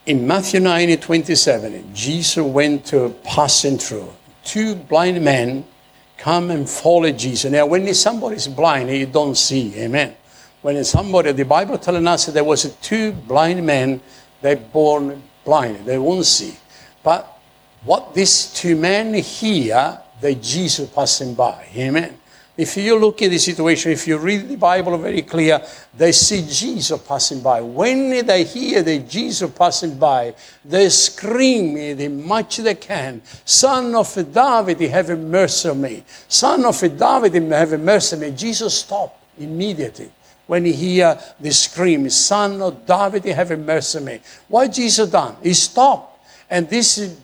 in 0.09 0.25
Matthew 0.25 0.59
9 0.59 0.97
27, 0.97 1.93
Jesus 1.93 2.43
went 2.43 2.83
to 2.87 3.15
passing 3.23 3.77
through. 3.77 4.11
Two 4.43 4.73
blind 4.73 5.23
men 5.23 5.63
come 6.17 6.49
and 6.49 6.67
follow 6.67 7.11
Jesus. 7.11 7.51
Now, 7.51 7.67
when 7.67 7.93
somebody 7.93 8.37
is 8.37 8.47
blind, 8.47 8.89
you 8.89 9.05
don't 9.05 9.35
see. 9.35 9.71
Amen. 9.75 10.15
When 10.63 10.83
somebody, 10.83 11.31
the 11.33 11.45
Bible 11.45 11.77
telling 11.77 12.07
us 12.07 12.25
that 12.25 12.31
there 12.31 12.43
was 12.43 12.75
two 12.77 13.11
blind 13.11 13.63
men, 13.63 14.01
they 14.41 14.55
born 14.55 15.21
blind, 15.45 15.85
they 15.85 15.99
won't 15.99 16.25
see. 16.25 16.57
But 17.03 17.39
what 17.83 18.15
these 18.15 18.51
two 18.51 18.75
men 18.75 19.13
hear, 19.13 19.99
they 20.19 20.33
Jesus 20.33 20.89
passing 20.89 21.35
by. 21.35 21.67
Amen. 21.75 22.18
If 22.59 22.75
you 22.75 22.99
look 22.99 23.21
at 23.21 23.31
the 23.31 23.37
situation, 23.37 23.93
if 23.93 24.05
you 24.05 24.17
read 24.17 24.49
the 24.49 24.57
Bible 24.57 24.97
very 24.97 25.21
clear, 25.21 25.61
they 25.95 26.11
see 26.11 26.45
Jesus 26.45 27.01
passing 27.07 27.39
by. 27.39 27.61
When 27.61 28.25
they 28.25 28.43
hear 28.43 28.83
the 28.83 28.99
Jesus 28.99 29.49
passing 29.51 29.97
by, 29.97 30.35
they 30.65 30.89
scream 30.89 31.77
as 31.77 32.09
much 32.09 32.57
they 32.57 32.75
can, 32.75 33.21
Son 33.45 33.95
of 33.95 34.13
David, 34.33 34.81
have 34.91 35.17
mercy 35.17 35.69
on 35.69 35.79
me. 35.79 36.03
Son 36.27 36.65
of 36.65 36.77
David, 36.81 37.33
have 37.49 37.79
mercy 37.79 38.17
on 38.17 38.21
me. 38.23 38.31
Jesus 38.31 38.77
stopped 38.77 39.23
immediately 39.39 40.11
when 40.45 40.65
he 40.65 40.73
hear 40.73 41.17
the 41.39 41.51
scream, 41.51 42.09
Son 42.09 42.61
of 42.61 42.85
David, 42.85 43.23
have 43.23 43.57
mercy 43.57 43.99
on 43.99 44.03
me. 44.03 44.19
What 44.49 44.73
Jesus 44.73 45.09
done? 45.09 45.37
He 45.41 45.53
stopped. 45.53 46.19
And 46.49 46.69
this 46.69 47.17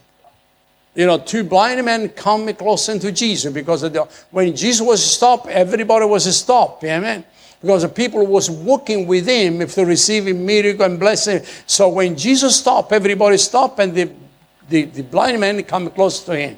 you 0.96 1.06
know, 1.06 1.18
two 1.18 1.44
blind 1.44 1.84
men 1.84 2.08
come 2.10 2.52
close 2.54 2.86
to 2.86 3.12
Jesus 3.12 3.52
because 3.52 3.82
the, 3.82 4.08
when 4.32 4.56
Jesus 4.56 4.86
was 4.86 5.04
stopped, 5.04 5.48
everybody 5.48 6.06
was 6.06 6.36
stopped. 6.36 6.86
Amen. 6.86 7.26
Because 7.60 7.82
the 7.82 7.90
people 7.90 8.26
was 8.26 8.50
walking 8.50 9.06
with 9.06 9.28
him 9.28 9.62
if 9.62 9.76
they 9.76 9.84
receiving 9.84 10.46
miracle 10.46 10.86
and 10.86 10.98
blessing. 10.98 11.42
So 11.68 11.90
when 11.90 12.16
Jesus 12.16 12.58
stopped, 12.58 12.94
everybody 12.94 13.38
stopped 13.38 13.80
and 13.80 13.94
the, 13.94 14.10
the, 14.70 14.86
the 14.86 15.04
blind 15.04 15.40
man 15.40 15.62
come 15.64 15.90
close 15.90 16.24
to 16.24 16.36
him. 16.36 16.58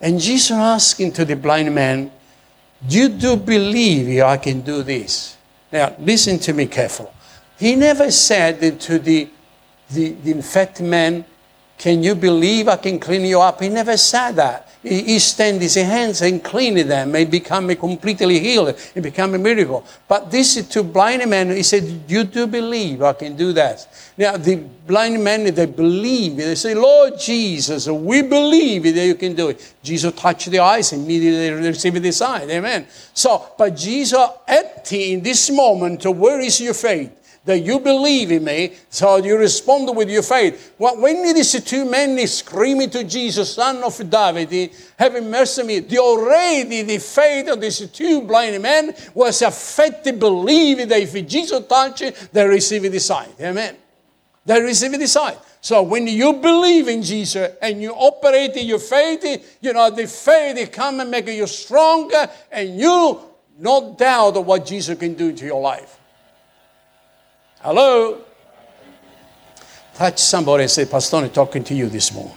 And 0.00 0.18
Jesus 0.18 0.52
asking 0.52 1.12
to 1.12 1.26
the 1.26 1.36
blind 1.36 1.74
man, 1.74 2.10
Do 2.88 2.98
you 2.98 3.08
do 3.10 3.36
believe 3.36 4.22
I 4.22 4.38
can 4.38 4.62
do 4.62 4.82
this? 4.82 5.36
Now, 5.70 5.94
listen 5.98 6.38
to 6.40 6.54
me 6.54 6.66
careful. 6.66 7.12
He 7.58 7.76
never 7.76 8.10
said 8.10 8.80
to 8.80 8.98
the, 8.98 9.28
the, 9.90 10.12
the 10.12 10.30
infected 10.30 10.86
man, 10.86 11.26
can 11.80 12.02
you 12.02 12.14
believe 12.14 12.68
I 12.68 12.76
can 12.76 13.00
clean 13.00 13.24
you 13.24 13.40
up? 13.40 13.62
He 13.62 13.70
never 13.70 13.96
said 13.96 14.32
that. 14.32 14.68
He, 14.82 15.02
he 15.02 15.16
extended 15.16 15.62
his 15.62 15.76
hands 15.76 16.20
and 16.20 16.44
cleaned 16.44 16.90
them 16.90 17.14
and 17.14 17.30
become 17.30 17.74
completely 17.74 18.38
healed. 18.38 18.78
It 18.94 19.00
became 19.00 19.34
a 19.34 19.38
miracle. 19.38 19.86
But 20.06 20.30
this 20.30 20.58
is 20.58 20.68
to 20.68 20.82
blind 20.82 21.28
men, 21.30 21.48
he 21.50 21.62
said, 21.62 22.02
You 22.06 22.24
do 22.24 22.46
believe 22.46 23.02
I 23.02 23.14
can 23.14 23.34
do 23.34 23.54
that. 23.54 23.88
Now, 24.18 24.36
the 24.36 24.56
blind 24.56 25.24
men, 25.24 25.54
they 25.54 25.64
believe. 25.64 26.36
They 26.36 26.54
say, 26.54 26.74
Lord 26.74 27.18
Jesus, 27.18 27.88
we 27.88 28.20
believe 28.20 28.82
that 28.82 29.06
you 29.06 29.14
can 29.14 29.34
do 29.34 29.48
it. 29.48 29.74
Jesus 29.82 30.12
touched 30.12 30.50
the 30.50 30.58
eyes 30.58 30.92
and 30.92 31.04
immediately 31.04 31.66
received 31.66 32.02
the 32.02 32.12
sign. 32.12 32.50
Amen. 32.50 32.86
So, 33.14 33.52
but 33.56 33.74
Jesus, 33.74 34.20
at 34.46 34.92
in 34.92 35.22
this 35.22 35.50
moment, 35.50 36.04
where 36.04 36.40
is 36.40 36.60
your 36.60 36.74
faith? 36.74 37.19
That 37.44 37.60
you 37.60 37.80
believe 37.80 38.30
in 38.30 38.44
me, 38.44 38.74
so 38.90 39.16
you 39.16 39.36
respond 39.36 39.94
with 39.96 40.10
your 40.10 40.22
faith. 40.22 40.74
Well, 40.78 41.00
When 41.00 41.22
these 41.34 41.62
two 41.64 41.84
men 41.84 42.26
screaming 42.26 42.90
to 42.90 43.04
Jesus, 43.04 43.54
son 43.54 43.82
of 43.82 44.10
David, 44.10 44.70
having 44.98 45.30
mercy 45.30 45.62
on 45.62 45.66
me, 45.66 45.78
the 45.80 45.98
already 45.98 46.82
the 46.82 46.98
faith 46.98 47.48
of 47.48 47.60
these 47.60 47.88
two 47.90 48.22
blind 48.22 48.62
men 48.62 48.94
was 49.14 49.40
affected, 49.42 50.20
believing 50.20 50.88
that 50.88 51.00
if 51.00 51.26
Jesus 51.26 51.66
touched 51.66 52.32
they 52.32 52.46
receive 52.46 52.82
the 52.82 53.00
sight. 53.00 53.34
Amen. 53.40 53.76
They 54.44 54.60
receive 54.60 54.98
the 54.98 55.08
sight. 55.08 55.38
So 55.62 55.82
when 55.82 56.06
you 56.06 56.34
believe 56.34 56.88
in 56.88 57.02
Jesus 57.02 57.54
and 57.60 57.82
you 57.82 57.92
operate 57.92 58.56
in 58.56 58.66
your 58.66 58.78
faith, 58.78 59.58
you 59.60 59.72
know, 59.72 59.90
the 59.90 60.06
faith 60.06 60.72
come 60.72 61.00
and 61.00 61.10
make 61.10 61.26
you 61.26 61.46
stronger 61.46 62.28
and 62.50 62.78
you 62.78 63.20
no 63.58 63.94
doubt 63.94 64.36
of 64.36 64.46
what 64.46 64.64
Jesus 64.64 64.98
can 64.98 65.14
do 65.14 65.32
to 65.32 65.44
your 65.44 65.60
life. 65.60 65.99
Hello? 67.60 68.22
Touch 69.94 70.18
somebody 70.18 70.62
and 70.62 70.70
say, 70.70 70.86
Pastor, 70.86 71.16
I'm 71.16 71.30
talking 71.30 71.62
to 71.64 71.74
you 71.74 71.88
this 71.88 72.12
morning. 72.12 72.34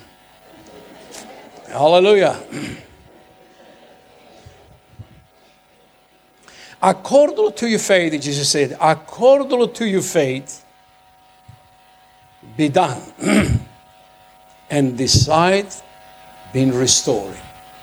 Hallelujah. 1.68 2.44
according 6.82 7.54
to 7.54 7.70
your 7.70 7.80
faith, 7.80 8.22
Jesus 8.22 8.50
said, 8.50 8.78
according 8.82 9.74
to 9.74 9.88
your 9.88 10.02
faith, 10.02 10.66
be 12.58 12.68
done. 12.68 13.02
and 14.70 14.98
decide 14.98 15.68
being 16.52 16.74
restored 16.74 17.38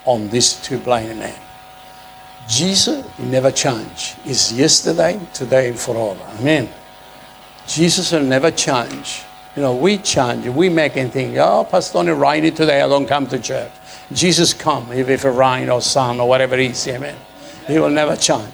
on 0.05 0.29
these 0.29 0.55
two 0.61 0.79
blind 0.79 1.19
men. 1.19 1.39
Jesus 2.49 3.07
never 3.19 3.53
change. 3.53 4.15
Is 4.27 4.53
yesterday, 4.53 5.21
today, 5.33 5.69
and 5.69 5.79
forever. 5.79 6.21
Amen. 6.39 6.69
Jesus 7.71 8.11
will 8.11 8.23
never 8.23 8.51
change. 8.51 9.23
You 9.55 9.63
know, 9.63 9.77
we 9.77 9.99
change. 9.99 10.49
We 10.49 10.69
make 10.69 10.97
anything. 10.97 11.39
Oh, 11.39 11.65
Pastor, 11.71 11.99
only 11.99 12.13
rainy 12.13 12.51
today. 12.51 12.83
I 12.83 12.89
don't 12.89 13.07
come 13.07 13.29
to 13.29 13.39
church. 13.39 13.71
Jesus 14.13 14.53
come, 14.53 14.91
if 14.91 15.09
it's 15.09 15.25
rain 15.25 15.71
or 15.71 15.81
sun 15.81 16.19
or 16.19 16.29
whatever 16.29 16.57
it 16.57 16.73
is. 16.73 16.89
Amen. 16.89 17.15
He 17.69 17.79
will 17.79 17.91
never 17.91 18.17
change. 18.17 18.53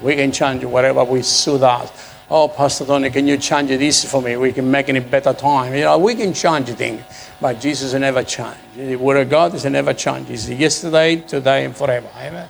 We 0.00 0.16
can 0.16 0.32
change 0.32 0.64
whatever 0.64 1.04
we 1.04 1.20
suit 1.20 1.62
us. 1.62 2.14
Oh, 2.30 2.48
Pastor 2.48 2.86
Tony, 2.86 3.10
can 3.10 3.26
you 3.26 3.36
change 3.36 3.68
this 3.68 4.10
for 4.10 4.22
me? 4.22 4.38
We 4.38 4.50
can 4.50 4.70
make 4.70 4.88
it 4.88 5.10
better 5.10 5.34
time. 5.34 5.74
You 5.74 5.82
know, 5.82 5.98
we 5.98 6.14
can 6.14 6.32
change 6.32 6.68
things, 6.70 7.02
but 7.38 7.60
Jesus 7.60 7.92
will 7.92 8.00
never 8.00 8.22
change. 8.22 8.56
The 8.76 8.96
Word 8.96 9.18
of 9.18 9.28
God 9.28 9.54
is 9.54 9.66
never 9.66 9.92
change. 9.92 10.28
He's 10.28 10.48
yesterday, 10.48 11.16
today, 11.16 11.66
and 11.66 11.76
forever. 11.76 12.08
Amen. 12.16 12.48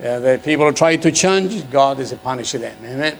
Yeah, 0.00 0.18
the 0.20 0.40
people 0.42 0.64
who 0.64 0.72
try 0.72 0.96
to 0.96 1.12
change, 1.12 1.70
God 1.70 2.00
is 2.00 2.14
punishing 2.14 2.62
them. 2.62 2.78
Amen. 2.82 3.18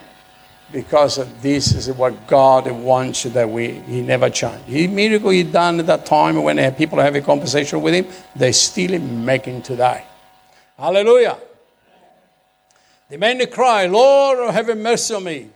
Because 0.70 1.16
this 1.40 1.74
is 1.74 1.90
what 1.90 2.26
God 2.26 2.70
wants 2.70 3.22
that 3.22 3.48
we 3.48 3.70
He 3.70 4.02
never 4.02 4.28
change. 4.28 4.62
He 4.66 4.86
miracle 4.86 5.30
He 5.30 5.42
done 5.42 5.80
at 5.80 5.86
that 5.86 6.04
time 6.04 6.42
when 6.42 6.74
people 6.74 6.98
have 6.98 7.14
a 7.14 7.22
conversation 7.22 7.80
with 7.80 7.94
Him, 7.94 8.06
they 8.36 8.52
still 8.52 8.98
making 9.00 9.62
today. 9.62 10.04
Hallelujah. 10.76 11.38
The 13.08 13.16
man 13.16 13.44
cry, 13.50 13.86
Lord, 13.86 14.52
have 14.52 14.76
mercy 14.76 15.14
on 15.14 15.24
me. 15.24 15.48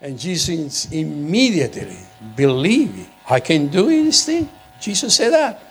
And 0.00 0.18
Jesus 0.18 0.90
immediately 0.90 1.98
believe 2.34 3.08
I 3.28 3.38
can 3.38 3.68
do 3.68 3.86
this 4.04 4.26
thing. 4.26 4.48
Jesus 4.80 5.14
said 5.14 5.30
that. 5.30 5.62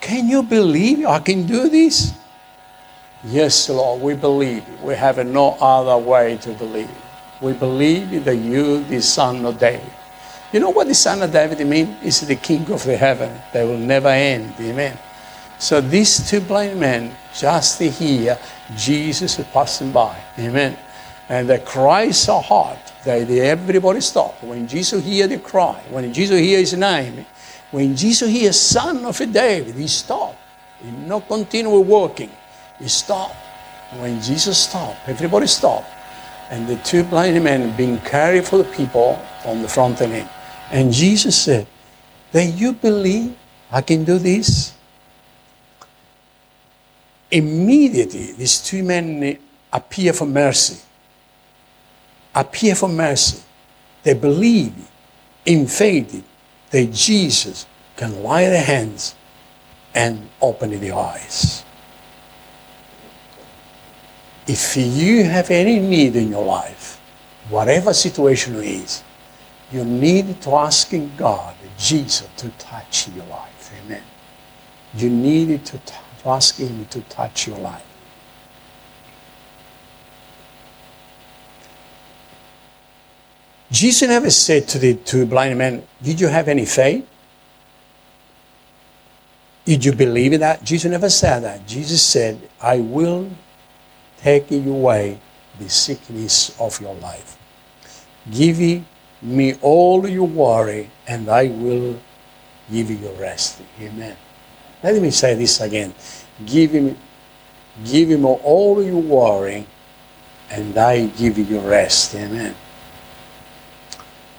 Can 0.00 0.28
you 0.28 0.42
believe 0.42 1.04
I 1.06 1.18
can 1.18 1.46
do 1.46 1.68
this? 1.68 2.12
Yes, 3.24 3.68
Lord, 3.68 4.00
we 4.00 4.14
believe. 4.14 4.62
We 4.82 4.94
have 4.94 5.24
no 5.26 5.56
other 5.60 5.98
way 5.98 6.36
to 6.42 6.52
believe. 6.52 6.90
We 7.40 7.52
believe 7.52 8.24
that 8.24 8.36
you, 8.36 8.84
the 8.84 9.02
son 9.02 9.44
of 9.44 9.58
David. 9.58 9.92
You 10.52 10.60
know 10.60 10.70
what 10.70 10.86
the 10.86 10.94
son 10.94 11.22
of 11.22 11.32
David 11.32 11.66
means? 11.66 11.96
It's 12.02 12.20
the 12.20 12.36
king 12.36 12.70
of 12.70 12.84
the 12.84 12.96
heaven 12.96 13.30
that 13.52 13.64
will 13.64 13.78
never 13.78 14.08
end. 14.08 14.54
Amen. 14.60 14.98
So 15.58 15.80
these 15.80 16.28
two 16.30 16.40
blind 16.40 16.78
men, 16.78 17.14
just 17.34 17.80
here, 17.80 18.38
Jesus 18.76 19.38
is 19.38 19.46
passing 19.46 19.92
by. 19.92 20.18
Amen. 20.38 20.78
And 21.28 21.48
they 21.48 21.58
cry 21.58 22.10
so 22.10 22.40
hard 22.40 22.78
that 23.04 23.28
everybody 23.28 24.00
stopped. 24.00 24.44
When 24.44 24.66
Jesus 24.68 25.04
hear 25.04 25.26
the 25.26 25.38
cry, 25.38 25.82
when 25.90 26.12
Jesus 26.12 26.38
hear 26.40 26.58
his 26.58 26.74
name, 26.74 27.26
when 27.70 27.96
Jesus 27.96 28.30
hear 28.30 28.52
son 28.52 29.04
of 29.04 29.18
David, 29.32 29.74
he 29.74 29.88
stopped. 29.88 30.38
He 30.82 30.90
not 30.90 31.26
continue 31.26 31.80
working. 31.80 32.30
He 32.78 32.88
stopped. 32.88 33.36
When 33.98 34.20
Jesus 34.20 34.58
stopped, 34.58 35.08
everybody 35.08 35.46
stopped. 35.46 35.86
And 36.50 36.68
the 36.68 36.76
two 36.76 37.02
blind 37.02 37.42
men 37.42 37.76
being 37.76 37.98
carried 38.00 38.44
for 38.44 38.58
the 38.58 38.64
people 38.64 39.20
on 39.44 39.62
the 39.62 39.68
front 39.68 40.00
of 40.00 40.10
him. 40.10 40.28
And 40.70 40.92
Jesus 40.92 41.40
said, 41.40 41.66
Then 42.32 42.56
you 42.56 42.72
believe 42.72 43.36
I 43.70 43.82
can 43.82 44.04
do 44.04 44.18
this? 44.18 44.72
Immediately, 47.30 48.32
these 48.32 48.60
two 48.62 48.82
men 48.82 49.38
appear 49.72 50.12
for 50.12 50.26
mercy. 50.26 50.80
Appear 52.34 52.74
for 52.74 52.88
mercy. 52.88 53.42
They 54.04 54.14
believe 54.14 54.72
in 55.44 55.66
faith 55.66 56.24
that 56.70 56.92
Jesus 56.92 57.66
can 57.96 58.22
lay 58.22 58.46
their 58.46 58.62
hands 58.62 59.16
and 59.94 60.28
open 60.40 60.78
the 60.78 60.92
eyes. 60.92 61.65
If 64.46 64.76
you 64.76 65.24
have 65.24 65.50
any 65.50 65.80
need 65.80 66.14
in 66.14 66.30
your 66.30 66.44
life, 66.44 67.00
whatever 67.48 67.92
situation 67.92 68.54
it 68.56 68.64
is, 68.64 69.02
you 69.72 69.84
need 69.84 70.40
to 70.42 70.50
ask 70.54 70.92
God, 71.16 71.54
Jesus, 71.76 72.28
to 72.36 72.48
touch 72.50 73.08
your 73.08 73.26
life. 73.26 73.72
Amen. 73.84 74.02
You 74.94 75.10
need 75.10 75.64
to, 75.66 75.78
to 75.78 75.94
ask 76.24 76.56
Him 76.56 76.86
to 76.86 77.00
touch 77.02 77.48
your 77.48 77.58
life. 77.58 77.84
Jesus 83.70 84.08
never 84.08 84.30
said 84.30 84.68
to 84.68 84.78
the 84.78 84.94
two 84.94 85.26
blind 85.26 85.58
men, 85.58 85.86
Did 86.00 86.20
you 86.20 86.28
have 86.28 86.46
any 86.46 86.64
faith? 86.64 87.06
Did 89.64 89.84
you 89.84 89.92
believe 89.92 90.32
in 90.32 90.40
that? 90.40 90.62
Jesus 90.62 90.88
never 90.88 91.10
said 91.10 91.40
that. 91.40 91.66
Jesus 91.66 92.00
said, 92.00 92.48
I 92.60 92.78
will 92.78 93.28
taking 94.22 94.68
away 94.68 95.18
the 95.58 95.68
sickness 95.68 96.58
of 96.60 96.80
your 96.80 96.94
life. 96.96 97.36
Give 98.30 98.82
me 99.22 99.54
all 99.62 100.06
your 100.08 100.26
worry, 100.26 100.90
and 101.06 101.28
I 101.28 101.48
will 101.48 101.98
give 102.70 102.90
you 102.90 103.10
rest. 103.18 103.62
Amen. 103.80 104.16
Let 104.82 105.00
me 105.00 105.10
say 105.10 105.34
this 105.34 105.60
again. 105.60 105.94
Give 106.44 106.70
him, 106.72 106.96
give 107.84 108.10
him 108.10 108.24
all 108.24 108.82
your 108.82 109.00
worry, 109.00 109.66
and 110.50 110.76
I 110.76 111.06
give 111.06 111.38
you 111.38 111.60
rest. 111.60 112.14
Amen. 112.14 112.54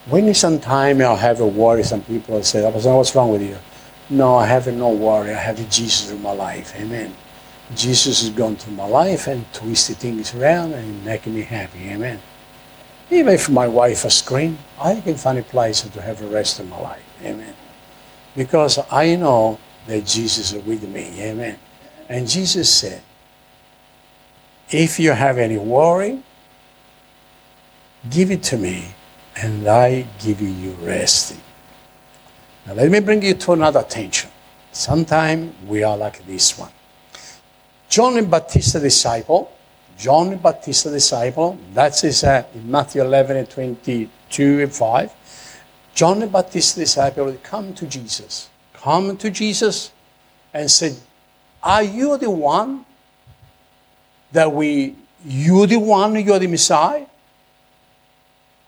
When 0.06 0.32
sometime 0.32 1.02
I 1.02 1.14
have 1.16 1.40
a 1.40 1.46
worry, 1.46 1.82
some 1.82 2.02
people 2.02 2.42
say, 2.42 2.62
what's 2.70 3.14
wrong 3.14 3.30
with 3.30 3.42
you? 3.42 3.58
No, 4.08 4.36
I 4.36 4.46
have 4.46 4.66
no 4.68 4.88
worry. 4.90 5.34
I 5.34 5.38
have 5.38 5.56
Jesus 5.68 6.10
in 6.10 6.22
my 6.22 6.32
life. 6.32 6.74
Amen. 6.76 7.14
Jesus 7.74 8.22
has 8.22 8.30
gone 8.30 8.56
through 8.56 8.74
my 8.74 8.86
life 8.86 9.26
and 9.26 9.50
twisted 9.52 9.98
things 9.98 10.34
around 10.34 10.72
and 10.72 11.04
making 11.04 11.34
me 11.34 11.42
happy. 11.42 11.80
Amen. 11.90 12.20
Even 13.10 13.34
if 13.34 13.48
my 13.48 13.68
wife 13.68 14.04
is 14.04 14.14
scream, 14.14 14.58
I 14.80 15.00
can 15.00 15.16
find 15.16 15.38
a 15.38 15.42
place 15.42 15.82
to 15.82 16.02
have 16.02 16.22
a 16.22 16.26
rest 16.26 16.60
in 16.60 16.68
my 16.68 16.80
life. 16.80 17.02
Amen. 17.22 17.54
Because 18.36 18.78
I 18.90 19.16
know 19.16 19.58
that 19.86 20.06
Jesus 20.06 20.52
is 20.52 20.64
with 20.64 20.86
me. 20.88 21.20
Amen. 21.20 21.58
And 22.08 22.28
Jesus 22.28 22.72
said, 22.72 23.02
if 24.70 24.98
you 25.00 25.12
have 25.12 25.38
any 25.38 25.56
worry, 25.56 26.22
give 28.10 28.30
it 28.30 28.42
to 28.44 28.56
me 28.56 28.94
and 29.36 29.66
I 29.66 30.06
give 30.18 30.40
you 30.40 30.72
rest. 30.82 31.36
Now 32.66 32.74
let 32.74 32.90
me 32.90 33.00
bring 33.00 33.22
you 33.22 33.34
to 33.34 33.52
another 33.52 33.82
tension. 33.82 34.30
Sometimes 34.72 35.54
we 35.66 35.82
are 35.82 35.96
like 35.96 36.24
this 36.26 36.58
one. 36.58 36.70
John 37.88 38.14
the 38.14 38.22
Baptist 38.22 38.74
disciple, 38.74 39.50
John 39.96 40.30
the 40.30 40.36
Baptist 40.36 40.84
disciple, 40.84 41.58
that 41.72 42.04
is 42.04 42.22
uh, 42.22 42.44
in 42.54 42.70
Matthew 42.70 43.02
11 43.02 43.36
and 43.36 43.50
22 43.50 44.60
and 44.60 44.72
5. 44.72 45.12
John 45.94 46.20
the 46.20 46.26
Baptist 46.26 46.76
disciple 46.76 47.34
come 47.42 47.72
to 47.74 47.86
Jesus, 47.86 48.50
come 48.74 49.16
to 49.16 49.30
Jesus 49.30 49.90
and 50.52 50.70
said, 50.70 50.96
Are 51.62 51.82
you 51.82 52.18
the 52.18 52.30
one 52.30 52.84
that 54.32 54.52
we, 54.52 54.94
you 55.24 55.66
the 55.66 55.78
one, 55.78 56.14
you're 56.14 56.38
the 56.38 56.46
Messiah? 56.46 57.06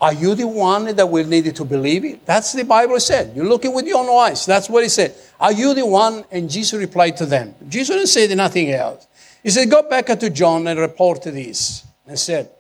Are 0.01 0.15
you 0.15 0.35
the 0.35 0.49
one 0.49 0.97
that 0.97 1.07
we 1.07 1.23
needed 1.25 1.57
to 1.57 1.65
believe 1.65 2.07
it? 2.07 2.25
That's 2.25 2.55
the 2.55 2.65
Bible 2.65 2.99
said. 3.01 3.37
You 3.37 3.45
look 3.45 3.67
it 3.67 3.73
with 3.73 3.87
your 3.87 3.99
own 3.99 4.29
eyes. 4.29 4.47
That's 4.47 4.71
what 4.71 4.83
it 4.83 4.91
said. 4.91 5.15
Are 5.39 5.53
you 5.53 5.75
the 5.75 5.85
one? 5.85 6.25
And 6.31 6.49
Jesus 6.49 6.73
replied 6.73 7.19
to 7.19 7.27
them. 7.27 7.55
Jesus 7.69 7.95
didn't 7.95 8.07
say 8.09 8.35
nothing 8.35 8.71
else. 8.71 9.07
He 9.42 9.50
said, 9.50 9.70
Go 9.70 9.83
back 9.83 10.07
to 10.07 10.31
John 10.31 10.66
and 10.66 10.79
report 10.79 11.22
this. 11.22 11.85
And 12.07 12.18
said, 12.18 12.50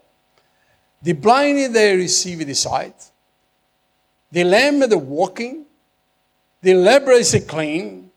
The 1.02 1.12
blind 1.12 1.74
they 1.74 1.96
receive 1.96 2.46
the 2.46 2.54
sight, 2.54 3.10
the 4.30 4.44
lame 4.44 4.80
the 4.80 4.98
walking, 4.98 5.66
the 6.62 6.74
leper 6.74 7.12
is 7.12 7.44
clean, 7.48 8.10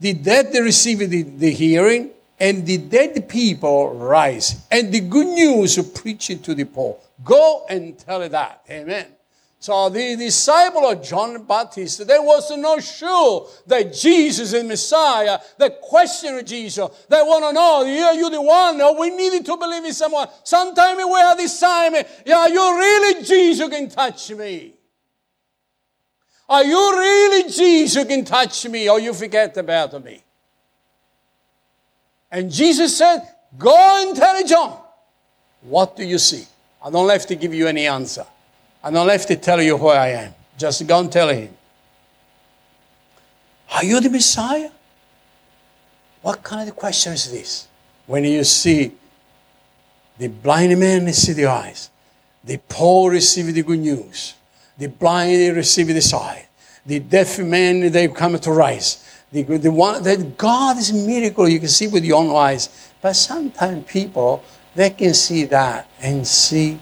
the 0.00 0.12
dead 0.12 0.52
they 0.52 0.60
receive 0.60 0.98
the, 0.98 1.22
the 1.22 1.50
hearing, 1.50 2.10
and 2.38 2.66
the 2.66 2.78
dead 2.78 3.28
people 3.28 3.94
rise. 3.94 4.66
And 4.70 4.92
the 4.92 5.00
good 5.00 5.28
news 5.28 5.78
preaching 5.94 6.40
to 6.40 6.54
the 6.54 6.64
poor. 6.64 6.98
Go 7.24 7.64
and 7.68 7.98
tell 7.98 8.28
that. 8.28 8.62
Amen. 8.68 9.06
So 9.64 9.88
the 9.88 10.14
disciple 10.16 10.86
of 10.90 11.02
John 11.02 11.42
Baptist, 11.44 12.06
they 12.06 12.18
was 12.18 12.54
not 12.54 12.82
sure 12.82 13.48
that 13.66 13.94
Jesus 13.94 14.52
is 14.52 14.62
Messiah. 14.62 15.38
They 15.56 15.70
questioned 15.80 16.46
Jesus. 16.46 16.86
They 17.08 17.16
want 17.22 17.44
to 17.46 17.52
know, 17.54 17.80
are 17.80 18.12
you 18.12 18.28
the 18.28 18.42
one? 18.42 18.78
Or 18.82 19.00
we 19.00 19.08
needed 19.08 19.46
to 19.46 19.56
believe 19.56 19.86
in 19.86 19.94
someone. 19.94 20.28
Sometimes 20.42 20.98
we 20.98 21.18
have 21.18 21.38
this 21.38 21.58
time, 21.58 21.94
are 21.94 22.48
you 22.50 22.76
really 22.76 23.24
Jesus 23.24 23.66
can 23.70 23.88
touch 23.88 24.32
me? 24.32 24.74
Are 26.46 26.62
you 26.62 26.98
really 26.98 27.50
Jesus 27.50 28.04
can 28.04 28.22
touch 28.22 28.68
me? 28.68 28.90
Or 28.90 29.00
you 29.00 29.14
forget 29.14 29.56
about 29.56 30.04
me? 30.04 30.22
And 32.30 32.52
Jesus 32.52 32.98
said, 32.98 33.26
go 33.56 33.74
and 34.06 34.14
tell 34.14 34.46
John. 34.46 34.78
What 35.62 35.96
do 35.96 36.04
you 36.04 36.18
see? 36.18 36.44
I 36.84 36.90
don't 36.90 37.08
have 37.08 37.24
to 37.28 37.34
give 37.34 37.54
you 37.54 37.66
any 37.66 37.86
answer. 37.86 38.26
I 38.84 38.90
don't 38.90 39.08
have 39.08 39.24
to 39.26 39.36
tell 39.36 39.62
you 39.62 39.78
who 39.78 39.88
I 39.88 40.08
am. 40.08 40.34
Just 40.58 40.86
go 40.86 41.00
and 41.00 41.10
tell 41.10 41.30
him. 41.30 41.48
Are 43.74 43.82
you 43.82 43.98
the 43.98 44.10
Messiah? 44.10 44.70
What 46.20 46.42
kind 46.42 46.68
of 46.68 46.76
question 46.76 47.14
is 47.14 47.32
this? 47.32 47.66
When 48.06 48.24
you 48.24 48.44
see 48.44 48.92
the 50.18 50.28
blind 50.28 50.78
man 50.78 51.06
receive 51.06 51.36
the 51.36 51.46
eyes, 51.46 51.88
the 52.44 52.58
poor 52.68 53.10
receive 53.10 53.54
the 53.54 53.62
good 53.62 53.78
news, 53.78 54.34
the 54.76 54.88
blind 54.88 55.56
receive 55.56 55.86
the 55.86 56.02
sight, 56.02 56.46
the 56.84 56.98
deaf 56.98 57.38
man 57.38 57.90
they 57.90 58.06
come 58.08 58.38
to 58.38 58.52
rise. 58.52 59.02
The, 59.32 59.44
the 59.44 59.72
one 59.72 60.02
that 60.02 60.36
God 60.36 60.76
is 60.76 60.90
a 60.90 60.94
miracle 60.94 61.48
you 61.48 61.58
can 61.58 61.68
see 61.68 61.88
with 61.88 62.04
your 62.04 62.22
own 62.22 62.36
eyes. 62.36 62.92
But 63.00 63.14
sometimes 63.14 63.90
people 63.90 64.44
they 64.74 64.90
can 64.90 65.14
see 65.14 65.44
that 65.44 65.88
and 66.02 66.26
see 66.26 66.78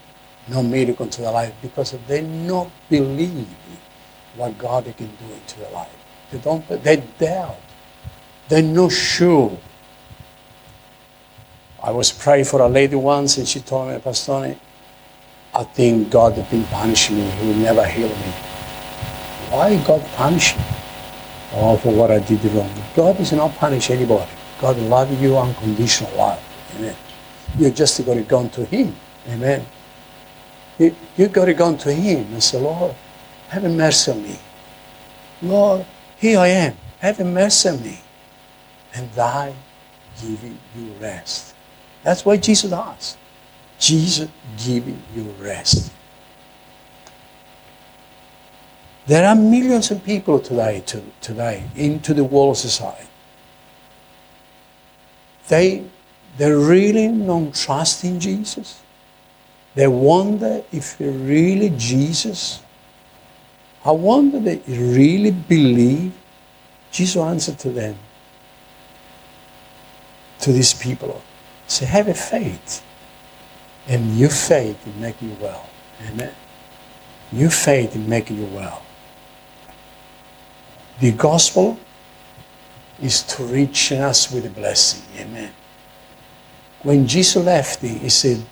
no 0.48 0.62
miracle 0.62 1.07
into 1.07 1.22
their 1.22 1.33
life 1.33 1.52
because 1.62 1.94
they 2.07 2.22
not 2.22 2.70
believe 2.88 3.48
what 4.37 4.57
God 4.59 4.85
can 4.96 5.07
do 5.07 5.35
into 5.35 5.61
their 5.61 5.70
life. 5.70 5.88
They 6.31 6.38
don't. 6.38 6.66
They 6.83 6.96
doubt. 7.18 7.59
They're 8.48 8.62
not 8.62 8.92
sure. 8.92 9.57
I 11.83 11.90
was 11.90 12.12
praying 12.12 12.44
for 12.44 12.61
a 12.61 12.68
lady 12.68 12.96
once, 12.96 13.38
and 13.38 13.46
she 13.46 13.61
told 13.61 13.92
me, 13.92 13.98
Pastor, 13.98 14.57
I 15.55 15.64
think 15.64 16.11
God 16.11 16.35
has 16.35 16.48
been 16.48 16.64
punishing 16.64 17.16
me. 17.16 17.28
He 17.31 17.48
will 17.48 17.55
never 17.57 17.85
heal 17.85 18.09
me. 18.09 18.33
Why 19.50 19.76
God 19.85 20.00
punish 20.16 20.57
me? 20.57 20.64
Oh, 21.55 21.76
for 21.76 21.92
what 21.92 22.11
I 22.11 22.20
did 22.20 22.42
wrong. 22.52 22.70
God 22.96 23.20
is 23.20 23.33
not 23.33 23.55
punish 23.57 23.90
anybody. 23.90 24.31
God 24.61 24.78
loves 24.78 25.20
you 25.20 25.37
unconditional 25.37 26.11
love. 26.16 26.40
Amen. 26.76 26.96
You 27.59 27.70
just 27.70 28.05
got 28.07 28.14
to 28.14 28.22
go 28.22 28.48
to 28.48 28.64
Him. 28.64 28.94
Amen. 29.28 29.66
You, 30.78 30.94
you 31.16 31.28
got 31.28 31.46
to 31.46 31.54
go 31.54 31.76
to 31.76 31.92
Him 31.92 32.32
and 32.32 32.42
say, 32.42 32.61
Lord, 32.61 32.94
have 33.48 33.64
mercy 33.64 34.11
on 34.11 34.22
me. 34.22 34.38
Lord, 35.42 35.87
here 36.18 36.38
I 36.38 36.48
am. 36.48 36.76
Have 37.00 37.20
mercy 37.20 37.68
on 37.68 37.82
me. 37.82 38.00
And 38.94 39.11
I 39.18 39.54
give 40.20 40.42
you 40.44 40.92
rest. 41.00 41.54
That's 42.02 42.24
why 42.24 42.37
Jesus 42.37 42.72
asked. 42.72 43.18
Jesus 43.78 44.28
giving 44.64 45.02
you 45.14 45.24
rest. 45.40 45.92
There 49.06 49.26
are 49.26 49.35
millions 49.35 49.90
of 49.90 50.04
people 50.04 50.38
today, 50.38 50.82
to, 50.87 51.02
today 51.20 51.64
into 51.74 52.14
the 52.14 52.22
world 52.22 52.56
society. 52.56 53.08
They, 55.48 55.85
they 56.38 56.52
really 56.52 57.08
don't 57.08 57.54
trust 57.54 58.04
in 58.04 58.20
Jesus. 58.20 58.81
They 59.74 59.88
wonder 59.88 60.62
if 60.70 60.98
he 60.98 61.06
really 61.08 61.70
Jesus. 61.70 62.61
I 63.85 63.90
wonder 63.90 64.38
you 64.38 64.94
really 64.94 65.30
believe. 65.30 66.12
Jesus 66.90 67.16
answered 67.16 67.58
to 67.61 67.70
them, 67.70 67.96
to 70.40 70.52
these 70.52 70.74
people. 70.74 71.22
Say, 71.66 71.87
have 71.87 72.08
a 72.08 72.14
faith. 72.14 72.85
And 73.88 74.16
your 74.18 74.30
faith 74.30 74.87
will 74.87 75.00
make 75.00 75.20
you 75.22 75.37
well. 75.40 75.68
Amen. 76.06 76.35
Your 77.32 77.50
faith 77.50 77.96
will 77.96 78.08
make 78.08 78.30
you 78.30 78.44
well. 78.46 78.82
The 81.00 81.12
gospel 81.12 81.78
is 83.00 83.22
to 83.22 83.44
reach 83.44 83.90
us 83.90 84.30
with 84.30 84.46
a 84.46 84.50
blessing. 84.50 85.02
Amen. 85.18 85.50
When 86.82 87.06
Jesus 87.06 87.42
left, 87.42 87.80
he 87.80 88.08
said, 88.08 88.44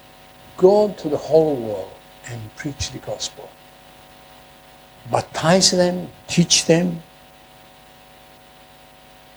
Go 0.61 0.93
to 0.93 1.09
the 1.09 1.17
whole 1.17 1.57
world 1.57 1.91
and 2.27 2.39
preach 2.57 2.91
the 2.91 2.99
gospel. 2.99 3.49
Baptize 5.11 5.71
them, 5.71 6.09
teach 6.29 6.67
them, 6.67 7.03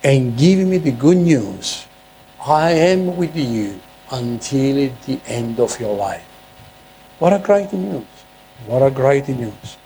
and 0.04 0.38
give 0.38 0.68
me 0.68 0.80
the 0.80 0.92
good 0.92 1.16
news. 1.16 1.88
I 2.46 2.72
am 2.72 3.16
with 3.16 3.38
you 3.38 3.80
until 4.12 4.92
the 5.06 5.22
end 5.26 5.62
of 5.62 5.80
your 5.80 5.96
life. 5.96 6.28
What 7.20 7.32
a 7.32 7.40
great 7.40 7.72
news. 7.72 8.06
What 8.68 8.82
a 8.82 8.92
great 8.92 9.30
news. 9.30 9.78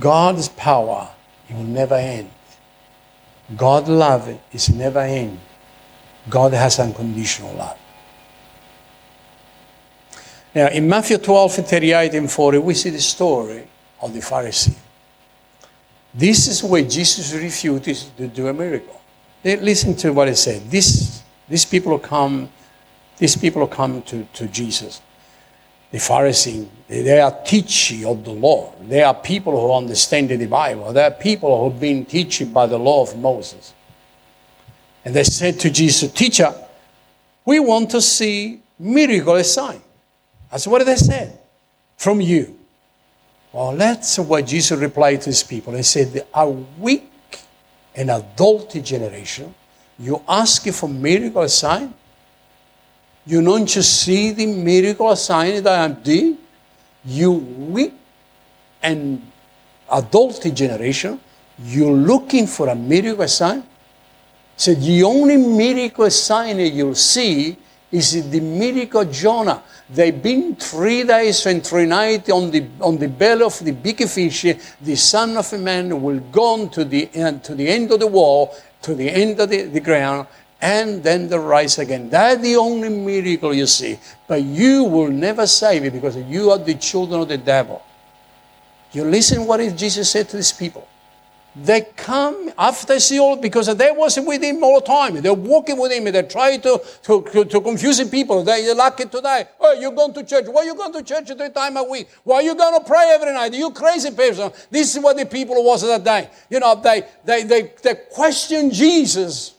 God's 0.00 0.48
power 0.48 1.10
will 1.48 1.62
never 1.62 1.94
end. 1.94 2.32
God's 3.56 3.88
love 3.88 4.36
is 4.50 4.68
never 4.68 4.98
end. 4.98 5.38
God 6.28 6.54
has 6.54 6.80
unconditional 6.80 7.54
love. 7.54 7.78
Now, 10.54 10.68
in 10.68 10.88
Matthew 10.88 11.18
12, 11.18 11.54
38 11.66 12.14
and 12.14 12.30
40, 12.30 12.58
we 12.58 12.74
see 12.74 12.90
the 12.90 13.00
story 13.00 13.66
of 14.00 14.12
the 14.12 14.20
Pharisee. 14.20 14.76
This 16.14 16.46
is 16.46 16.62
where 16.62 16.82
Jesus 16.82 17.32
refused 17.32 18.16
to 18.18 18.28
do 18.28 18.48
a 18.48 18.52
miracle. 18.52 19.00
Listen 19.42 19.96
to 19.96 20.12
what 20.12 20.28
he 20.28 20.34
said. 20.34 20.70
This, 20.70 21.22
these 21.48 21.64
people 21.64 21.98
come, 21.98 22.50
these 23.16 23.34
people 23.34 23.66
come 23.66 24.02
to, 24.02 24.24
to 24.34 24.46
Jesus. 24.48 25.00
The 25.90 25.98
Pharisee, 25.98 26.68
they 26.86 27.20
are 27.20 27.36
teaching 27.44 28.04
of 28.04 28.24
the 28.24 28.32
law. 28.32 28.74
They 28.82 29.02
are 29.02 29.14
people 29.14 29.58
who 29.58 29.72
understand 29.72 30.28
the 30.28 30.46
Bible. 30.46 30.92
They 30.92 31.04
are 31.04 31.10
people 31.10 31.58
who 31.58 31.70
have 31.70 31.80
been 31.80 32.04
teaching 32.04 32.52
by 32.52 32.66
the 32.66 32.78
law 32.78 33.02
of 33.02 33.18
Moses. 33.18 33.72
And 35.04 35.14
they 35.14 35.24
said 35.24 35.58
to 35.60 35.70
Jesus, 35.70 36.12
Teacher, 36.12 36.54
we 37.44 37.58
want 37.58 37.90
to 37.90 38.00
see 38.00 38.62
miracle 38.78 39.42
sign. 39.44 39.82
That's 40.52 40.66
what 40.66 40.78
did 40.78 40.88
they 40.88 40.96
said. 40.96 41.38
From 41.96 42.20
you. 42.20 42.58
Well, 43.52 43.74
that's 43.74 44.18
what 44.18 44.46
Jesus 44.46 44.78
replied 44.78 45.22
to 45.22 45.30
his 45.30 45.42
people. 45.42 45.72
He 45.72 45.82
said, 45.82 46.26
A 46.34 46.48
weak 46.48 47.10
and 47.94 48.10
adulty 48.10 48.84
generation, 48.84 49.54
you 49.98 50.22
ask 50.28 50.66
for 50.68 50.88
miracle 50.88 51.48
sign? 51.48 51.94
You 53.24 53.42
don't 53.42 53.66
just 53.66 54.02
see 54.02 54.32
the 54.32 54.46
miracle 54.46 55.14
sign 55.16 55.62
that 55.62 55.90
I 55.90 55.94
did? 55.94 56.36
You 57.04 57.32
weak 57.32 57.94
and 58.82 59.22
adulty 59.90 60.54
generation, 60.54 61.18
you're 61.62 61.92
looking 61.92 62.46
for 62.46 62.68
a 62.68 62.74
miracle 62.74 63.28
sign? 63.28 63.62
So 64.56 64.74
the 64.74 65.02
only 65.02 65.36
miracle 65.36 66.10
sign 66.10 66.58
that 66.58 66.68
you'll 66.68 66.94
see 66.94 67.56
is 67.92 68.30
the 68.30 68.40
miracle 68.40 69.02
of 69.02 69.12
Jonah. 69.12 69.62
They've 69.90 70.22
been 70.22 70.56
three 70.56 71.04
days 71.04 71.44
and 71.44 71.64
three 71.64 71.84
nights 71.84 72.30
on 72.30 72.50
the, 72.50 72.66
on 72.80 72.96
the 72.96 73.08
belly 73.08 73.42
of 73.42 73.58
the 73.62 73.72
big 73.72 74.08
fish. 74.08 74.46
The 74.80 74.96
Son 74.96 75.36
of 75.36 75.52
a 75.52 75.58
Man 75.58 76.02
will 76.02 76.18
go 76.18 76.66
to 76.68 76.84
the, 76.84 77.10
uh, 77.14 77.32
to 77.40 77.54
the 77.54 77.68
end 77.68 77.92
of 77.92 78.00
the 78.00 78.06
wall, 78.06 78.56
to 78.80 78.94
the 78.94 79.10
end 79.10 79.38
of 79.38 79.50
the, 79.50 79.64
the 79.64 79.80
ground, 79.80 80.26
and 80.62 81.02
then 81.02 81.28
the 81.28 81.38
rise 81.38 81.78
again. 81.78 82.08
That's 82.08 82.40
the 82.40 82.56
only 82.56 82.88
miracle 82.88 83.52
you 83.52 83.66
see. 83.66 83.98
But 84.26 84.42
you 84.42 84.84
will 84.84 85.08
never 85.10 85.46
save 85.46 85.84
it 85.84 85.92
because 85.92 86.16
you 86.16 86.50
are 86.50 86.58
the 86.58 86.74
children 86.74 87.20
of 87.20 87.28
the 87.28 87.38
devil. 87.38 87.82
You 88.92 89.04
listen 89.04 89.46
what 89.46 89.58
Jesus 89.76 90.10
said 90.10 90.28
to 90.30 90.36
these 90.36 90.52
people. 90.52 90.86
They 91.54 91.82
come 91.82 92.50
after 92.56 92.98
Saul 92.98 93.36
because 93.36 93.66
they 93.76 93.90
was 93.90 94.18
with 94.18 94.42
him 94.42 94.64
all 94.64 94.80
the 94.80 94.86
time. 94.86 95.20
They're 95.20 95.34
walking 95.34 95.78
with 95.78 95.92
him. 95.92 96.04
They 96.04 96.22
try 96.22 96.56
to, 96.56 96.80
to, 97.02 97.44
to 97.44 97.60
confuse 97.60 98.02
people. 98.08 98.42
They're 98.42 98.74
lucky 98.74 99.04
today. 99.04 99.44
Oh, 99.60 99.74
you're 99.74 99.92
going 99.92 100.14
to 100.14 100.24
church. 100.24 100.46
Why 100.46 100.62
are 100.62 100.64
you 100.64 100.74
going 100.74 100.94
to 100.94 101.02
church 101.02 101.28
three 101.28 101.50
times 101.50 101.76
a 101.76 101.84
week? 101.84 102.08
Why 102.24 102.36
are 102.36 102.42
you 102.42 102.54
going 102.54 102.80
to 102.80 102.86
pray 102.86 103.10
every 103.14 103.34
night? 103.34 103.52
You 103.52 103.70
crazy 103.70 104.10
person. 104.12 104.50
This 104.70 104.96
is 104.96 105.02
what 105.02 105.18
the 105.18 105.26
people 105.26 105.62
was 105.62 105.82
that 105.82 106.02
day. 106.02 106.30
You 106.48 106.60
know, 106.60 106.74
they, 106.74 107.02
they, 107.22 107.42
they, 107.42 107.72
they 107.82 107.94
question 108.10 108.70
Jesus. 108.70 109.54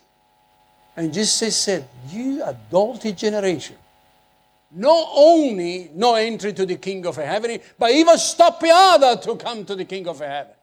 And 0.97 1.13
Jesus 1.13 1.55
said, 1.55 1.87
you 2.09 2.43
adulty 2.43 3.15
generation. 3.15 3.75
Not 4.71 5.09
only 5.13 5.91
no 5.93 6.15
entry 6.15 6.53
to 6.53 6.65
the 6.65 6.77
king 6.77 7.05
of 7.05 7.17
heaven, 7.17 7.59
but 7.77 7.91
even 7.91 8.17
stop 8.17 8.59
the 8.59 8.71
other 8.73 9.21
to 9.21 9.35
come 9.35 9.63
to 9.65 9.75
the 9.75 9.85
king 9.85 10.07
of 10.07 10.17
heaven. 10.17 10.53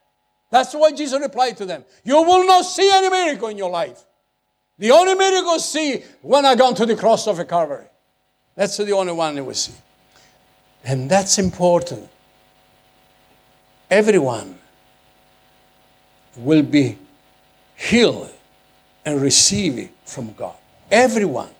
That's 0.50 0.74
why 0.74 0.92
Jesus 0.92 1.20
replied 1.20 1.56
to 1.58 1.66
them. 1.66 1.84
You 2.04 2.22
will 2.22 2.46
not 2.46 2.62
see 2.62 2.90
any 2.92 3.08
miracle 3.08 3.48
in 3.48 3.56
your 3.56 3.70
life. 3.70 4.04
The 4.78 4.90
only 4.90 5.14
miracle 5.14 5.54
you 5.54 5.60
see 5.60 6.02
when 6.22 6.44
I 6.44 6.54
go 6.54 6.74
to 6.74 6.86
the 6.86 6.96
cross 6.96 7.26
of 7.26 7.46
Calvary. 7.46 7.86
That's 8.56 8.76
the 8.76 8.92
only 8.92 9.12
one 9.12 9.36
you 9.36 9.44
will 9.44 9.54
see. 9.54 9.74
And 10.84 11.10
that's 11.10 11.38
important. 11.38 12.08
Everyone 13.90 14.58
will 16.36 16.62
be 16.62 16.98
healed 17.76 18.30
and 19.04 19.20
receive 19.20 19.90
from 20.04 20.32
God. 20.32 20.56
Everyone 20.90 21.50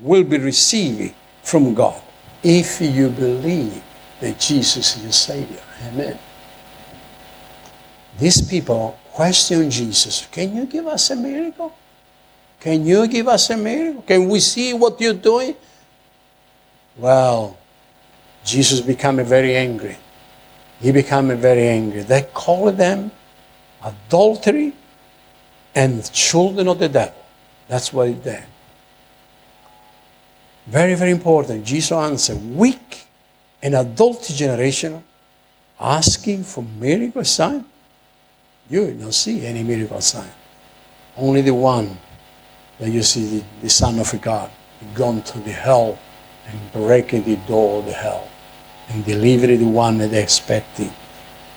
will 0.00 0.24
be 0.24 0.38
receiving 0.38 1.14
from 1.42 1.74
God 1.74 2.00
if 2.42 2.80
you 2.80 3.08
believe 3.10 3.82
that 4.20 4.38
Jesus 4.38 4.96
is 4.96 5.02
your 5.02 5.12
Savior. 5.12 5.62
Amen. 5.88 6.18
These 8.18 8.42
people 8.48 8.98
question 9.12 9.70
Jesus 9.70 10.26
Can 10.30 10.56
you 10.56 10.66
give 10.66 10.86
us 10.86 11.10
a 11.10 11.16
miracle? 11.16 11.74
Can 12.60 12.84
you 12.84 13.08
give 13.08 13.28
us 13.28 13.48
a 13.50 13.56
miracle? 13.56 14.02
Can 14.02 14.28
we 14.28 14.40
see 14.40 14.74
what 14.74 15.00
you're 15.00 15.14
doing? 15.14 15.54
Well, 16.96 17.56
Jesus 18.44 18.80
became 18.80 19.24
very 19.24 19.56
angry. 19.56 19.96
He 20.80 20.92
became 20.92 21.34
very 21.36 21.68
angry. 21.68 22.02
They 22.02 22.22
called 22.34 22.76
them 22.76 23.10
adultery 23.82 24.72
and 25.74 26.10
children 26.12 26.68
of 26.68 26.78
the 26.78 26.88
devil. 26.88 27.14
That's 27.68 27.92
what 27.92 28.08
he 28.08 28.14
did. 28.14 28.44
Very, 30.66 30.94
very 30.94 31.10
important. 31.10 31.64
Jesus 31.64 31.92
answered, 31.92 32.38
weak 32.54 33.06
and 33.62 33.74
adult 33.74 34.24
generation 34.34 35.02
asking 35.78 36.44
for 36.44 36.62
miracle 36.78 37.24
sign. 37.24 37.64
You 38.70 38.92
don't 38.92 39.12
see 39.12 39.44
any 39.44 39.64
miracle 39.64 40.00
sign. 40.00 40.30
Only 41.16 41.42
the 41.42 41.54
one 41.54 41.98
that 42.78 42.88
you 42.88 43.02
see 43.02 43.38
the, 43.38 43.44
the 43.62 43.68
Son 43.68 43.98
of 43.98 44.14
God 44.22 44.48
gone 44.94 45.22
to 45.22 45.40
the 45.40 45.50
hell 45.50 45.98
and 46.46 46.72
breaking 46.72 47.24
the 47.24 47.36
door 47.48 47.80
of 47.80 47.86
the 47.86 47.92
hell 47.92 48.28
and 48.88 49.04
deliver 49.04 49.48
the 49.48 49.64
one 49.64 49.98
that 49.98 50.12
they 50.12 50.22
expecting 50.22 50.92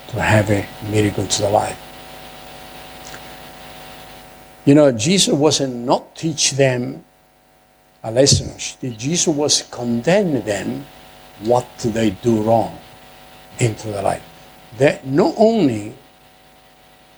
to 0.07 0.21
have 0.21 0.49
a 0.49 0.67
miracle 0.89 1.25
to 1.25 1.41
the 1.43 1.49
life. 1.49 1.79
You 4.65 4.73
know, 4.75 4.91
Jesus 4.91 5.33
wasn't 5.33 5.75
not 5.75 6.15
teach 6.15 6.51
them 6.51 7.03
a 8.03 8.11
lesson. 8.11 8.57
Jesus 8.97 9.27
was 9.27 9.63
condemn 9.63 10.43
them 10.45 10.85
what 11.41 11.67
they 11.79 12.09
do 12.09 12.41
wrong 12.41 12.79
into 13.59 13.89
the 13.89 14.01
life. 14.01 14.23
That 14.77 15.05
not 15.05 15.35
only 15.37 15.93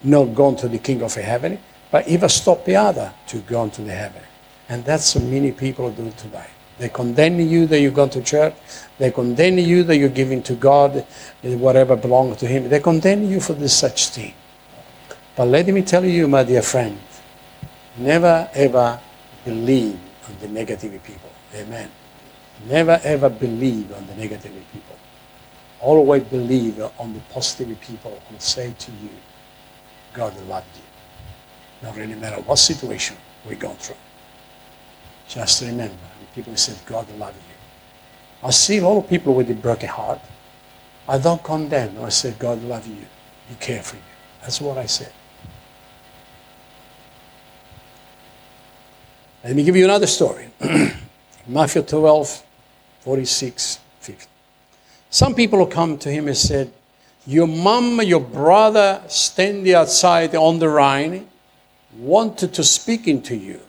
not 0.06 0.36
gone 0.36 0.56
to 0.58 0.68
the 0.68 0.78
King 0.78 1.02
of 1.02 1.14
Heaven, 1.14 1.60
but 1.92 2.08
even 2.08 2.30
stop 2.30 2.66
the 2.66 2.76
other 2.76 3.14
to 3.28 3.38
go 3.40 3.70
to 3.70 3.82
the 3.82 3.92
heaven. 3.92 4.22
And 4.70 4.84
that's 4.84 5.16
what 5.16 5.24
many 5.26 5.52
people 5.52 5.92
do 5.92 6.12
today. 6.18 6.48
They 6.78 6.90
condemn 6.90 7.40
you 7.40 7.68
that 7.68 7.80
you 7.80 7.92
go 7.92 8.08
to 8.08 8.22
church. 8.22 8.54
They 8.98 9.12
condemn 9.12 9.58
you 9.58 9.84
that 9.84 9.98
you're 9.98 10.10
giving 10.10 10.44
to 10.44 10.56
God 10.56 11.06
whatever 11.42 11.96
belongs 11.96 12.38
to 12.38 12.48
Him. 12.48 12.68
They 12.68 12.80
condemn 12.80 13.24
you 13.24 13.40
for 13.40 13.54
this 13.54 13.78
such 13.78 14.10
thing. 14.10 14.34
But 15.36 15.46
let 15.46 15.68
me 15.68 15.82
tell 15.82 16.04
you, 16.04 16.28
my 16.28 16.44
dear 16.44 16.62
friend, 16.62 16.98
never 17.98 18.50
ever 18.54 19.00
believe 19.46 20.00
on 20.28 20.36
the 20.42 20.48
negative 20.48 21.02
people. 21.04 21.30
Amen. 21.54 21.90
Never 22.68 23.00
ever 23.04 23.30
believe 23.30 23.94
on 23.94 24.08
the 24.08 24.16
negative 24.16 24.52
people. 24.74 24.96
Always 25.80 26.24
believe 26.24 26.82
on 26.98 27.14
the 27.14 27.20
positive 27.32 27.80
people 27.80 28.20
who 28.30 28.36
say 28.40 28.74
to 28.78 28.92
you, 28.92 29.10
God 30.16 30.36
loved 30.48 30.68
you. 30.76 31.88
Not 31.88 31.96
really 31.98 32.16
matter 32.16 32.42
what 32.42 32.58
situation 32.58 33.18
we're 33.46 33.56
going 33.56 33.76
through. 33.76 33.96
Just 35.28 35.62
remember, 35.62 35.96
people 36.34 36.56
said, 36.56 36.78
God 36.86 37.10
loves 37.18 37.38
you. 37.38 38.48
I 38.48 38.52
see 38.52 38.78
a 38.78 38.88
lot 38.88 38.98
of 38.98 39.10
people 39.10 39.34
with 39.34 39.50
a 39.50 39.54
broken 39.54 39.90
heart. 39.90 40.20
I 41.08 41.18
don't 41.18 41.44
condemn. 41.44 42.02
I 42.04 42.10
say, 42.10 42.34
God 42.38 42.64
loves 42.64 42.88
you. 42.88 43.06
He 43.50 43.56
cares 43.56 43.90
for 43.90 43.96
you. 43.96 44.02
That's 44.42 44.62
what 44.62 44.78
I 44.78 44.86
said. 44.86 45.12
Let 49.44 49.56
me 49.56 49.64
give 49.64 49.76
you 49.76 49.86
another 49.86 50.08
story. 50.08 50.50
Matthew 51.48 51.84
12, 51.84 52.44
46, 53.02 53.80
50. 54.00 54.28
Some 55.12 55.36
people 55.36 55.66
come 55.68 55.98
to 56.00 56.10
him 56.10 56.28
and 56.28 56.36
said, 56.36 56.74
Your 57.28 57.48
mom, 57.48 58.02
your 58.02 58.20
brother 58.20 59.02
standing 59.08 59.74
outside 59.74 60.36
on 60.36 60.60
the 60.60 60.70
Rhine 60.70 61.28
wanted 61.98 62.54
to 62.54 62.64
speak 62.64 63.08
into 63.08 63.36
you 63.36 63.62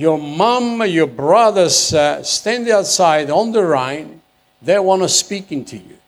your 0.00 0.18
mom, 0.18 0.82
your 0.86 1.06
brothers 1.06 1.92
uh, 1.92 2.22
stand 2.22 2.68
outside 2.68 3.28
on 3.28 3.52
the 3.52 3.62
Rhine, 3.64 4.22
they 4.62 4.78
want 4.78 5.02
to 5.02 5.08
speak 5.08 5.52
into 5.52 5.76
you. 5.76 5.98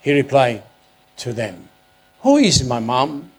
He 0.00 0.12
replied 0.12 0.62
to 1.18 1.32
them, 1.32 1.68
Who 2.22 2.38
is 2.38 2.66
my 2.66 2.80
mom? 2.80 3.30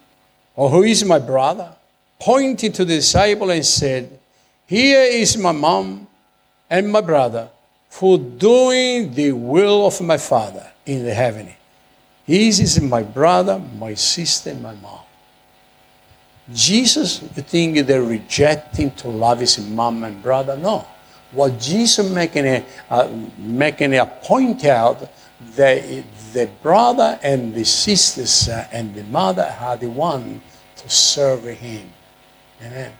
Or 0.56 0.70
who 0.70 0.82
is 0.82 1.04
my 1.04 1.18
brother? 1.18 1.74
Pointed 2.18 2.74
to 2.74 2.84
the 2.84 2.96
disciple 2.96 3.50
and 3.50 3.64
said, 3.64 4.18
Here 4.66 5.02
is 5.02 5.36
my 5.36 5.52
mom 5.52 6.06
and 6.68 6.90
my 6.90 7.00
brother 7.00 7.48
for 7.90 8.16
doing 8.16 9.12
the 9.12 9.32
will 9.32 9.86
of 9.86 10.00
my 10.00 10.16
Father 10.16 10.70
in 10.86 11.04
the 11.04 11.12
heaven. 11.12 11.50
He 12.24 12.48
is 12.48 12.80
my 12.80 13.02
brother, 13.02 13.58
my 13.58 13.94
sister, 13.94 14.54
my 14.54 14.74
mom. 14.76 15.00
Jesus, 16.52 17.22
you 17.22 17.42
think 17.42 17.86
they're 17.86 18.02
rejecting 18.02 18.92
to 18.92 19.08
love 19.08 19.40
his 19.40 19.58
mom 19.58 20.04
and 20.04 20.22
brother? 20.22 20.56
No. 20.56 20.86
What 21.32 21.60
Jesus 21.60 22.08
making 22.10 22.46
a, 22.46 22.64
uh, 22.88 23.08
making 23.36 23.94
a 23.96 24.06
point 24.06 24.64
out 24.64 25.10
that 25.56 25.82
the 26.32 26.48
brother 26.62 27.18
and 27.22 27.54
the 27.54 27.64
sisters 27.64 28.48
and 28.48 28.94
the 28.94 29.04
mother 29.04 29.54
are 29.60 29.76
the 29.76 29.90
one 29.90 30.40
to 30.76 30.88
serve 30.88 31.44
him. 31.44 31.92
Amen. 32.62 32.92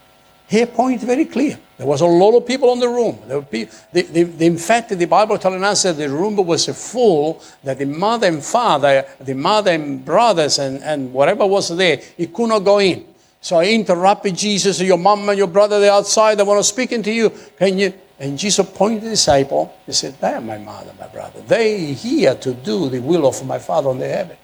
He 0.51 0.65
point 0.65 0.99
very 0.99 1.23
clear. 1.23 1.57
There 1.77 1.87
was 1.87 2.01
a 2.01 2.05
lot 2.05 2.35
of 2.35 2.45
people 2.45 2.73
in 2.73 2.79
the 2.79 2.89
room. 2.89 3.45
People, 3.49 3.73
the, 3.93 4.01
the, 4.01 4.23
the, 4.23 4.45
in 4.47 4.57
fact, 4.57 4.89
the 4.89 5.05
Bible 5.05 5.37
telling 5.37 5.63
us 5.63 5.83
that 5.83 5.93
the 5.93 6.09
room 6.09 6.35
was 6.35 6.65
full, 6.67 7.41
that 7.63 7.77
the 7.77 7.85
mother 7.85 8.27
and 8.27 8.43
father, 8.43 9.05
the 9.21 9.33
mother 9.33 9.71
and 9.71 10.03
brothers 10.03 10.59
and, 10.59 10.83
and 10.83 11.13
whatever 11.13 11.47
was 11.47 11.73
there, 11.77 12.01
he 12.17 12.27
could 12.27 12.49
not 12.49 12.65
go 12.65 12.79
in. 12.79 13.05
So 13.39 13.59
I 13.59 13.67
interrupted 13.67 14.35
Jesus, 14.35 14.81
your 14.81 14.97
mom 14.97 15.29
and 15.29 15.37
your 15.37 15.47
brother, 15.47 15.79
they're 15.79 15.93
outside, 15.93 16.35
they 16.35 16.43
want 16.43 16.59
to 16.59 16.65
speak 16.65 16.89
to 16.89 17.11
you. 17.13 17.29
Can 17.57 17.79
you? 17.79 17.93
And 18.19 18.37
Jesus 18.37 18.69
pointed 18.69 19.03
the 19.03 19.11
disciple, 19.11 19.73
he 19.85 19.93
said, 19.93 20.19
They 20.19 20.33
are 20.33 20.41
my 20.41 20.57
mother, 20.57 20.91
my 20.99 21.07
brother. 21.07 21.39
They 21.47 21.93
here 21.93 22.35
to 22.35 22.53
do 22.53 22.89
the 22.89 22.99
will 22.99 23.25
of 23.25 23.41
my 23.47 23.57
Father 23.57 23.87
on 23.87 23.99
the 23.99 24.09
heaven. 24.09 24.35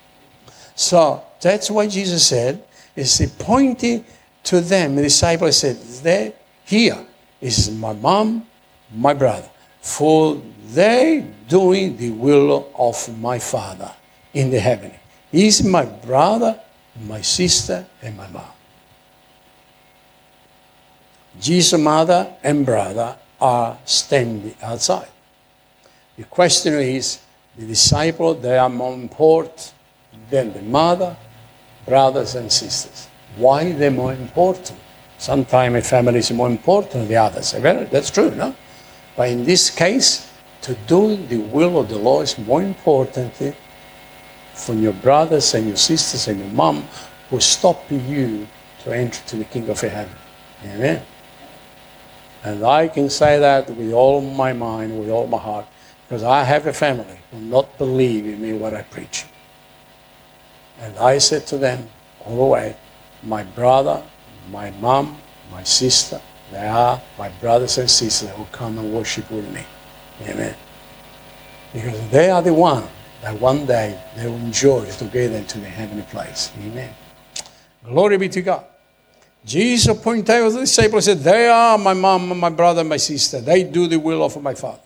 So 0.74 1.22
that's 1.42 1.70
why 1.70 1.88
Jesus 1.88 2.26
said, 2.26 2.64
is 2.96 3.18
he 3.18 3.28
pointed 3.28 4.06
to 4.48 4.62
them, 4.62 4.96
the 4.96 5.04
disciple 5.04 5.52
said, 5.52 5.78
They 6.04 6.34
here 6.66 7.06
is 7.42 7.70
my 7.72 7.94
mom, 7.94 8.48
my 8.94 9.14
brother. 9.14 9.50
For 9.82 10.42
they 10.70 11.26
doing 11.48 11.98
the 11.98 12.12
will 12.12 12.72
of 12.76 13.20
my 13.20 13.40
Father 13.40 13.92
in 14.34 14.50
the 14.50 14.60
heaven. 14.60 14.92
He's 15.32 15.64
my 15.64 15.86
brother, 15.86 16.60
my 17.06 17.22
sister, 17.22 17.86
and 18.02 18.16
my 18.16 18.28
mom. 18.28 18.52
Jesus' 21.40 21.80
mother 21.80 22.34
and 22.42 22.66
brother 22.66 23.18
are 23.40 23.78
standing 23.86 24.56
outside. 24.62 25.10
The 26.18 26.24
question 26.24 26.74
is, 26.76 27.20
the 27.58 27.66
disciple, 27.66 28.34
they 28.34 28.58
are 28.58 28.70
more 28.70 28.94
important 28.94 29.74
than 30.30 30.54
the 30.54 30.62
mother, 30.62 31.18
brothers 31.86 32.36
and 32.36 32.52
sisters. 32.52 33.08
Why 33.38 33.72
they're 33.72 33.92
more 33.92 34.14
important? 34.14 34.80
Sometimes 35.18 35.76
a 35.76 35.82
family 35.82 36.20
is 36.20 36.32
more 36.32 36.50
important 36.50 36.94
than 36.94 37.08
the 37.08 37.18
others. 37.18 37.52
That's 37.52 38.12
true, 38.12 38.32
no? 38.32 38.56
But 39.16 39.30
in 39.30 39.46
this 39.46 39.70
case, 39.70 40.32
to 40.62 40.76
do 40.88 41.16
the 41.16 41.38
will 41.38 41.80
of 41.80 41.90
the 41.90 41.98
Lord 41.98 42.24
is 42.26 42.38
more 42.38 42.62
important 42.62 43.34
from 44.54 44.82
your 44.82 44.94
brothers 44.94 45.54
and 45.54 45.68
your 45.68 45.78
sisters 45.78 46.28
and 46.28 46.40
your 46.40 46.50
mom 46.50 46.88
who 47.30 47.40
stop 47.40 47.90
you 47.92 48.48
to 48.84 48.92
enter 48.92 49.22
to 49.28 49.38
the 49.38 49.46
King 49.46 49.70
of 49.70 49.82
Heaven. 49.82 50.10
Amen. 50.66 51.04
And 52.44 52.64
I 52.64 52.88
can 52.88 53.10
say 53.10 53.40
that 53.40 53.70
with 53.70 53.92
all 53.92 54.22
my 54.22 54.54
mind, 54.54 55.00
with 55.00 55.10
all 55.10 55.28
my 55.28 55.38
heart, 55.38 55.66
because 56.08 56.24
I 56.24 56.44
have 56.44 56.68
a 56.68 56.74
family 56.74 57.20
who 57.32 57.40
not 57.40 57.78
believe 57.78 58.26
in 58.26 58.42
me 58.42 58.54
what 58.54 58.74
I 58.74 58.84
preach. 58.84 59.26
And 60.80 60.98
I 60.98 61.18
said 61.18 61.46
to 61.48 61.58
them 61.58 61.90
all 62.26 62.38
the 62.38 62.46
way, 62.46 62.76
my 63.28 63.44
brother, 63.44 64.04
my 64.50 64.72
mom, 64.72 65.18
my 65.52 65.64
sister, 65.64 66.22
they 66.52 66.68
are 66.68 67.02
my 67.18 67.30
brothers 67.30 67.78
and 67.78 67.90
sisters 67.90 68.30
who 68.30 68.46
come 68.46 68.78
and 68.80 68.94
worship 68.94 69.30
with 69.30 69.52
me. 69.54 69.64
Amen. 70.22 70.56
Because 71.74 72.10
they 72.10 72.30
are 72.30 72.42
the 72.42 72.54
one 72.54 72.88
that 73.22 73.40
one 73.40 73.66
day 73.66 74.00
they 74.16 74.28
will 74.28 74.36
enjoy 74.36 74.86
together 74.86 75.34
to 75.34 75.38
into 75.38 75.60
the 75.60 75.68
heavenly 75.68 76.04
place. 76.04 76.52
Amen. 76.60 76.94
Glory 77.84 78.18
be 78.18 78.30
to 78.30 78.42
God. 78.42 78.66
Jesus 79.46 80.00
pointed 80.02 80.30
out 80.30 80.50
the 80.50 80.62
disciples 80.62 81.08
and 81.08 81.20
said, 81.20 81.32
They 81.32 81.48
are 81.48 81.78
my 81.78 81.94
mom, 81.94 82.38
my 82.40 82.50
brother, 82.50 82.84
my 82.84 82.98
sister. 82.98 83.42
They 83.42 83.64
do 83.64 83.88
the 83.88 83.98
will 83.98 84.24
of 84.24 84.42
my 84.42 84.54
Father. 84.54 84.80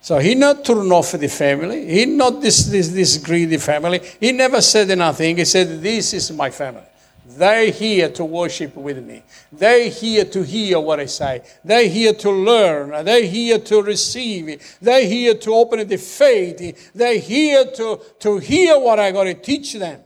So 0.00 0.18
he 0.18 0.34
not 0.34 0.64
turned 0.64 0.92
off 0.92 1.12
the 1.12 1.28
family. 1.28 1.86
He 1.86 2.06
not 2.06 2.40
this, 2.40 2.66
this, 2.66 2.88
this 2.88 3.18
greedy 3.18 3.56
family. 3.56 4.00
He 4.20 4.32
never 4.32 4.60
said 4.60 4.96
nothing. 4.96 5.36
He 5.36 5.44
said, 5.44 5.80
This 5.82 6.12
is 6.12 6.30
my 6.32 6.50
family. 6.50 6.82
They're 7.28 7.72
here 7.72 8.08
to 8.10 8.24
worship 8.24 8.76
with 8.76 9.04
me. 9.04 9.22
They're 9.50 9.90
here 9.90 10.24
to 10.26 10.42
hear 10.44 10.78
what 10.78 11.00
I 11.00 11.06
say. 11.06 11.42
They're 11.64 11.88
here 11.88 12.14
to 12.14 12.30
learn. 12.30 13.04
They're 13.04 13.24
here 13.24 13.58
to 13.58 13.82
receive. 13.82 14.78
They're 14.80 15.06
here 15.06 15.34
to 15.34 15.50
open 15.52 15.86
the 15.88 15.98
faith. 15.98 16.92
They're 16.92 17.18
here 17.18 17.64
to, 17.64 18.00
to 18.20 18.38
hear 18.38 18.78
what 18.78 19.00
I 19.00 19.10
got 19.10 19.24
to 19.24 19.34
teach 19.34 19.72
them. 19.72 20.00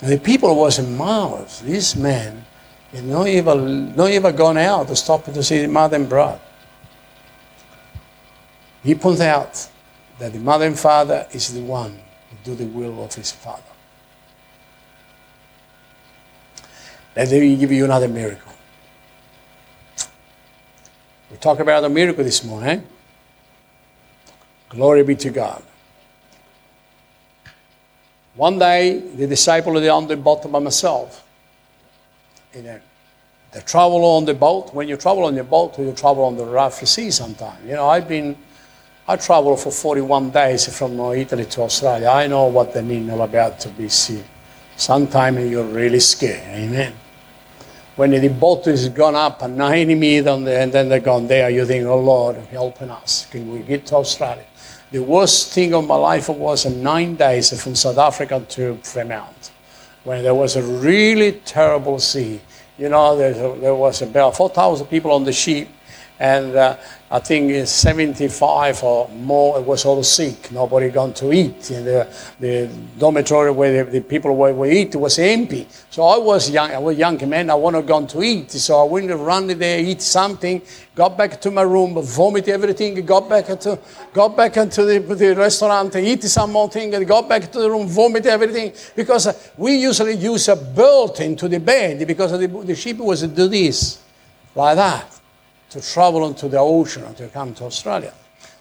And 0.00 0.12
the 0.12 0.18
people 0.18 0.54
was 0.54 0.80
marvelous. 0.86 1.60
This 1.60 1.96
man 1.96 2.44
is 2.92 3.02
not 3.02 3.26
even, 3.26 3.96
not 3.96 4.10
even 4.10 4.36
gone 4.36 4.58
out 4.58 4.86
to 4.88 4.96
stop 4.96 5.24
to 5.24 5.42
see 5.42 5.62
the 5.62 5.68
mother 5.68 5.96
and 5.96 6.08
brother. 6.08 6.40
He 8.84 8.94
points 8.94 9.20
out 9.20 9.68
that 10.20 10.32
the 10.32 10.38
mother 10.38 10.66
and 10.66 10.78
father 10.78 11.26
is 11.32 11.52
the 11.52 11.62
one 11.62 11.98
who 12.30 12.36
do 12.44 12.54
the 12.54 12.66
will 12.66 13.02
of 13.02 13.14
his 13.14 13.32
father. 13.32 13.62
Let 17.16 17.30
me 17.30 17.56
give 17.56 17.70
you 17.70 17.84
another 17.84 18.08
miracle. 18.08 18.52
We 21.30 21.36
talk 21.36 21.60
about 21.60 21.84
a 21.84 21.88
miracle 21.88 22.24
this 22.24 22.42
morning. 22.42 22.84
Glory 24.68 25.04
be 25.04 25.14
to 25.16 25.30
God. 25.30 25.62
One 28.34 28.58
day, 28.58 28.98
the 28.98 29.28
disciple 29.28 29.74
was 29.74 29.86
on 29.86 30.08
the 30.08 30.16
boat 30.16 30.50
by 30.50 30.58
myself. 30.58 31.24
You 32.52 32.62
know, 32.62 32.80
they 33.52 33.60
travel 33.60 34.04
on 34.04 34.24
the 34.24 34.34
boat. 34.34 34.74
When 34.74 34.88
you 34.88 34.96
travel 34.96 35.24
on 35.24 35.36
the 35.36 35.44
boat, 35.44 35.78
you 35.78 35.92
travel 35.92 36.24
on 36.24 36.36
the 36.36 36.44
rough 36.44 36.84
sea 36.84 37.12
sometimes. 37.12 37.64
You 37.64 37.74
know, 37.74 37.88
I've 37.88 38.08
been, 38.08 38.36
I 39.06 39.14
traveled 39.16 39.60
for 39.60 39.70
41 39.70 40.30
days 40.30 40.76
from 40.76 40.98
Italy 40.98 41.44
to 41.44 41.62
Australia. 41.62 42.08
I 42.08 42.26
know 42.26 42.46
what 42.46 42.74
they 42.74 42.82
mean 42.82 43.08
all 43.10 43.22
about 43.22 43.60
to 43.60 43.68
be 43.68 43.88
sea. 43.88 44.24
Sometimes 44.76 45.48
you're 45.48 45.62
really 45.62 46.00
scared. 46.00 46.42
Amen 46.48 46.94
when 47.96 48.10
the 48.10 48.28
boat 48.28 48.66
is 48.66 48.88
gone 48.88 49.14
up 49.14 49.42
and 49.42 49.56
90 49.56 49.94
meters 49.94 50.26
and 50.26 50.46
then 50.46 50.88
they're 50.88 51.00
gone 51.00 51.26
there, 51.26 51.48
you 51.50 51.64
think, 51.64 51.86
oh 51.86 52.00
Lord, 52.00 52.36
helping 52.50 52.90
us. 52.90 53.26
Can 53.30 53.52
we 53.52 53.60
get 53.60 53.86
to 53.86 53.96
Australia? 53.96 54.44
The 54.90 55.02
worst 55.02 55.52
thing 55.52 55.74
of 55.74 55.86
my 55.86 55.96
life 55.96 56.28
was 56.28 56.66
in 56.66 56.82
nine 56.82 57.16
days 57.16 57.62
from 57.62 57.74
South 57.74 57.98
Africa 57.98 58.44
to 58.50 58.76
Fremantle, 58.82 59.52
when 60.04 60.22
there 60.22 60.34
was 60.34 60.56
a 60.56 60.62
really 60.62 61.32
terrible 61.32 61.98
sea. 61.98 62.40
You 62.78 62.88
know, 62.88 63.16
there 63.16 63.74
was 63.74 64.02
about 64.02 64.36
4,000 64.36 64.86
people 64.86 65.12
on 65.12 65.24
the 65.24 65.32
ship, 65.32 65.68
and 66.18 66.54
uh, 66.54 66.76
I 67.10 67.18
think 67.18 67.66
75 67.66 68.84
or 68.84 69.08
more 69.08 69.60
was 69.60 69.84
all 69.84 70.02
sick. 70.04 70.52
Nobody 70.52 70.88
gone 70.90 71.12
to 71.14 71.32
eat. 71.32 71.70
And 71.70 71.86
the, 71.86 72.08
the 72.38 72.70
dormitory 72.98 73.50
where 73.50 73.84
the, 73.84 73.90
the 73.90 74.00
people 74.00 74.34
were, 74.36 74.54
were 74.54 74.70
eat 74.70 74.94
was 74.94 75.18
empty. 75.18 75.66
So 75.90 76.04
I 76.04 76.18
was 76.18 76.50
young. 76.50 76.70
I 76.70 76.78
was 76.78 76.96
a 76.96 76.98
young 77.00 77.28
man. 77.28 77.50
I 77.50 77.54
wanted 77.54 77.82
to 77.82 77.86
go 77.88 78.06
to 78.06 78.22
eat. 78.22 78.52
So 78.52 78.80
I 78.80 78.84
went 78.84 79.10
run 79.10 79.48
there, 79.48 79.80
eat 79.80 80.02
something, 80.02 80.62
got 80.94 81.18
back 81.18 81.40
to 81.40 81.50
my 81.50 81.62
room, 81.62 82.00
vomit 82.00 82.48
everything, 82.48 83.04
got 83.04 83.28
back 83.28 83.46
to 83.46 83.78
got 84.12 84.36
back 84.36 84.56
into 84.56 84.84
the, 84.84 85.00
the 85.00 85.34
restaurant, 85.34 85.96
eat 85.96 86.22
some 86.24 86.52
more 86.52 86.70
thing, 86.70 86.94
and 86.94 87.06
got 87.08 87.28
back 87.28 87.50
to 87.50 87.58
the 87.58 87.70
room, 87.70 87.88
vomit 87.88 88.26
everything. 88.26 88.72
Because 88.94 89.52
we 89.56 89.76
usually 89.76 90.14
use 90.14 90.48
a 90.48 90.56
belt 90.56 91.20
into 91.20 91.48
the 91.48 91.58
bed 91.58 92.06
because 92.06 92.32
the, 92.32 92.46
the 92.46 92.74
ship 92.74 92.98
was 92.98 93.22
do 93.22 93.48
this, 93.48 94.00
like 94.54 94.76
that 94.76 95.13
to 95.74 95.82
travel 95.82 96.28
into 96.28 96.48
the 96.48 96.58
ocean 96.58 97.02
and 97.02 97.16
to 97.16 97.26
come 97.26 97.52
to 97.52 97.64
Australia. 97.64 98.14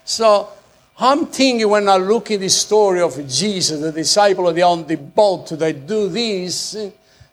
So 0.04 0.50
I'm 0.98 1.28
thinking 1.28 1.70
when 1.70 1.88
I 1.88 1.98
look 1.98 2.32
at 2.32 2.40
the 2.40 2.50
story 2.50 3.02
of 3.02 3.16
Jesus, 3.28 3.80
the 3.80 3.92
disciple 3.92 4.50
of 4.50 4.56
the 4.56 4.64
on 4.64 4.88
the 4.88 4.98
boat, 4.98 5.50
they 5.50 5.74
do 5.74 6.10
this. 6.10 6.76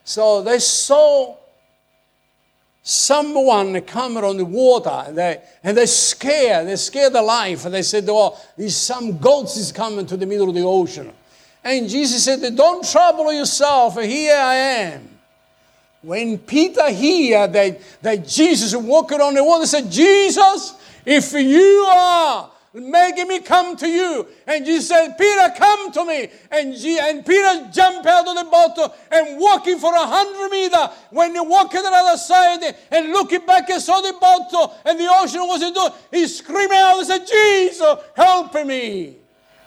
So 0.03 0.43
they 0.43 0.59
saw 0.59 1.35
someone 2.83 3.81
coming 3.81 4.23
on 4.23 4.37
the 4.37 4.45
water 4.45 5.03
and 5.07 5.17
they, 5.17 5.41
and 5.63 5.75
they 5.75 5.87
scared, 5.87 6.67
they 6.67 6.75
scared 6.75 7.13
the 7.13 7.23
life. 7.23 7.65
And 7.65 7.73
they 7.73 7.81
said, 7.81 8.05
oh, 8.07 8.37
there's 8.55 8.77
some 8.77 9.17
goats 9.17 9.57
is 9.57 9.71
coming 9.71 10.05
to 10.05 10.15
the 10.15 10.27
middle 10.27 10.49
of 10.49 10.53
the 10.53 10.61
ocean. 10.61 11.11
And 11.63 11.89
Jesus 11.89 12.23
said, 12.25 12.55
don't 12.55 12.87
trouble 12.87 13.33
yourself, 13.33 13.99
here 13.99 14.37
I 14.37 14.55
am. 14.55 15.10
When 16.01 16.39
Peter 16.39 16.91
heard 16.91 17.53
that, 17.53 17.79
that 18.01 18.27
Jesus 18.27 18.75
walking 18.75 19.21
on 19.21 19.35
the 19.35 19.43
water, 19.43 19.65
said, 19.65 19.91
Jesus, 19.91 20.73
if 21.05 21.33
you 21.33 21.85
are 21.89 22.51
making 22.73 23.27
me 23.27 23.39
come 23.39 23.75
to 23.75 23.87
you. 23.87 24.27
And 24.47 24.65
Jesus 24.65 24.87
said, 24.87 25.17
Peter, 25.17 25.53
come 25.57 25.91
to 25.91 26.05
me. 26.05 26.29
And, 26.49 26.75
G- 26.75 26.99
and 26.99 27.25
Peter 27.25 27.69
jumped 27.71 28.05
out 28.07 28.27
of 28.27 28.35
the 28.35 28.49
boat 28.49 28.93
and 29.11 29.39
walking 29.39 29.77
for 29.77 29.93
a 29.93 30.05
hundred 30.05 30.49
meters. 30.49 30.87
When 31.09 31.33
he 31.33 31.39
walked 31.41 31.73
to 31.73 31.81
the 31.81 31.89
other 31.89 32.17
side 32.17 32.75
and 32.91 33.09
looking 33.09 33.45
back 33.45 33.69
and 33.69 33.81
saw 33.81 33.99
the 34.01 34.13
boat 34.13 34.79
and 34.85 34.99
the 34.99 35.07
ocean 35.11 35.41
was 35.41 35.59
doing, 35.59 35.89
he 36.11 36.27
screamed 36.27 36.71
out 36.71 36.99
and 36.99 37.07
said, 37.07 37.27
Jesus, 37.27 37.99
help 38.15 38.53
me. 38.65 39.17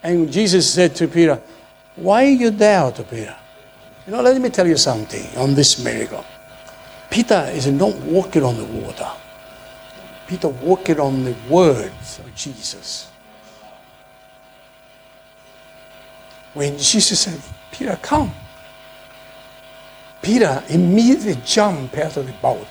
And 0.03 0.31
Jesus 0.33 0.73
said 0.73 0.95
to 0.97 1.09
Peter, 1.09 1.43
Why 1.97 2.25
you 2.25 2.51
doubt, 2.51 2.97
Peter? 3.09 3.37
You 4.07 4.13
know, 4.13 4.23
let 4.23 4.41
me 4.41 4.51
tell 4.51 4.67
you 4.67 4.77
something 4.77 5.37
on 5.37 5.55
this 5.55 5.83
miracle. 5.83 6.25
Peter 7.11 7.51
is 7.53 7.67
not 7.69 7.95
walking 8.01 8.43
on 8.43 8.57
the 8.57 8.65
water. 8.65 9.11
Peter 10.27 10.49
walking 10.49 11.01
on 11.01 11.25
the 11.25 11.35
words 11.49 12.19
of 12.19 12.35
Jesus. 12.35 13.11
When 16.53 16.77
Jesus 16.77 17.21
said, 17.21 17.41
Peter, 17.71 17.99
come. 18.03 18.31
Peter 20.23 20.63
immediately 20.69 21.41
jumped 21.45 21.97
out 21.97 22.17
of 22.17 22.27
the 22.27 22.33
boat. 22.35 22.67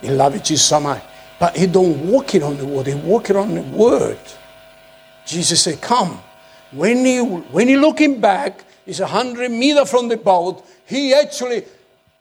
He 0.00 0.08
loved 0.10 0.44
Jesus 0.44 0.66
so 0.66 0.80
much. 0.80 1.02
But 1.38 1.56
he 1.56 1.66
don't 1.66 2.06
walk 2.06 2.34
it 2.34 2.42
on 2.42 2.58
the 2.58 2.66
water, 2.66 2.90
he 2.90 3.00
walk 3.00 3.30
it 3.30 3.36
on 3.36 3.54
the 3.54 3.62
word. 3.62 4.18
Jesus 5.24 5.62
said, 5.62 5.80
Come. 5.80 6.20
When 6.72 7.04
he 7.04 7.18
when 7.18 7.68
he 7.68 7.76
looking 7.76 8.20
back, 8.20 8.64
A 8.98 9.06
hundred 9.06 9.52
meter 9.52 9.84
from 9.84 10.08
the 10.08 10.16
boat. 10.16 10.66
He 10.86 11.14
actually 11.14 11.64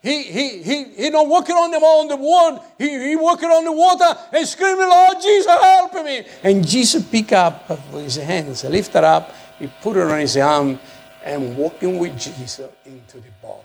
he 0.01 0.23
he 0.23 0.63
he 0.63 0.83
he 0.95 1.09
not 1.09 1.27
walking 1.27 1.55
on 1.55 1.71
the 1.71 1.77
on 1.77 2.07
the 2.07 2.15
water. 2.15 2.61
He 2.77 3.09
he 3.09 3.15
walking 3.15 3.49
on 3.49 3.65
the 3.65 3.71
water 3.71 4.17
and 4.31 4.47
screaming, 4.47 4.87
Lord 4.87 5.17
Jesus, 5.21 5.47
help 5.47 5.93
me. 6.05 6.23
And 6.43 6.65
Jesus 6.65 7.03
pick 7.03 7.33
up 7.33 7.67
with 7.91 8.03
his 8.03 8.15
hands, 8.15 8.63
lift 8.63 8.93
her 8.93 9.03
up, 9.03 9.33
he 9.57 9.67
put 9.81 9.97
her 9.97 10.09
on 10.09 10.19
his 10.19 10.37
arm, 10.37 10.79
and 11.23 11.57
walking 11.57 11.99
with 11.99 12.17
Jesus 12.17 12.61
into 12.85 13.17
the 13.17 13.31
boat. 13.41 13.63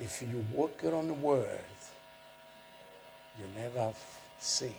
If 0.00 0.20
you 0.22 0.44
walk 0.52 0.80
on 0.84 1.06
the 1.06 1.14
word, 1.14 1.46
you 3.38 3.44
never 3.56 3.92
sing. 4.40 4.74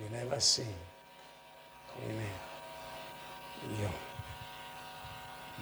You 0.00 0.16
never 0.16 0.38
sing. 0.38 0.74
Amen 2.04 2.47
you 3.78 3.88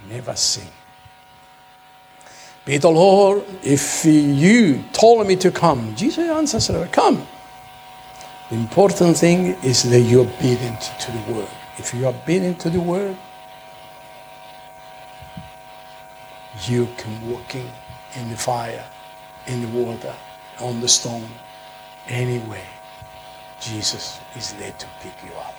never 0.09 0.35
sing. 0.37 0.68
Peter, 2.64 2.88
Lord, 2.88 3.44
if 3.62 4.04
you 4.04 4.82
told 4.92 5.26
me 5.26 5.37
to 5.37 5.50
come, 5.52 5.94
Jesus 5.94 6.28
answered, 6.28 6.90
Come. 6.92 7.26
The 8.50 8.56
important 8.56 9.16
thing 9.16 9.56
is 9.62 9.82
that 9.85 10.00
you're 10.00 10.26
obedient 10.26 10.80
to 10.80 11.12
the 11.12 11.32
word. 11.32 11.48
If 11.78 11.94
you're 11.94 12.09
obedient 12.09 12.61
to 12.61 12.70
the 12.70 12.80
word, 12.80 13.16
you 16.66 16.88
can 16.96 17.30
walk 17.30 17.54
in, 17.54 17.68
in 18.14 18.30
the 18.30 18.37
fire, 18.37 18.85
in 19.46 19.62
the 19.62 19.68
water, 19.68 20.14
on 20.61 20.80
the 20.80 20.88
stone, 20.88 21.28
anyway. 22.09 22.64
Jesus 23.61 24.20
is 24.37 24.52
there 24.54 24.72
to 24.72 24.87
pick 25.00 25.14
you 25.24 25.35
up. 25.38 25.54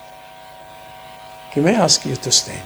Can 1.57 1.65
I 1.65 1.71
ask 1.71 2.05
you 2.05 2.15
to 2.15 2.31
stand? 2.31 2.61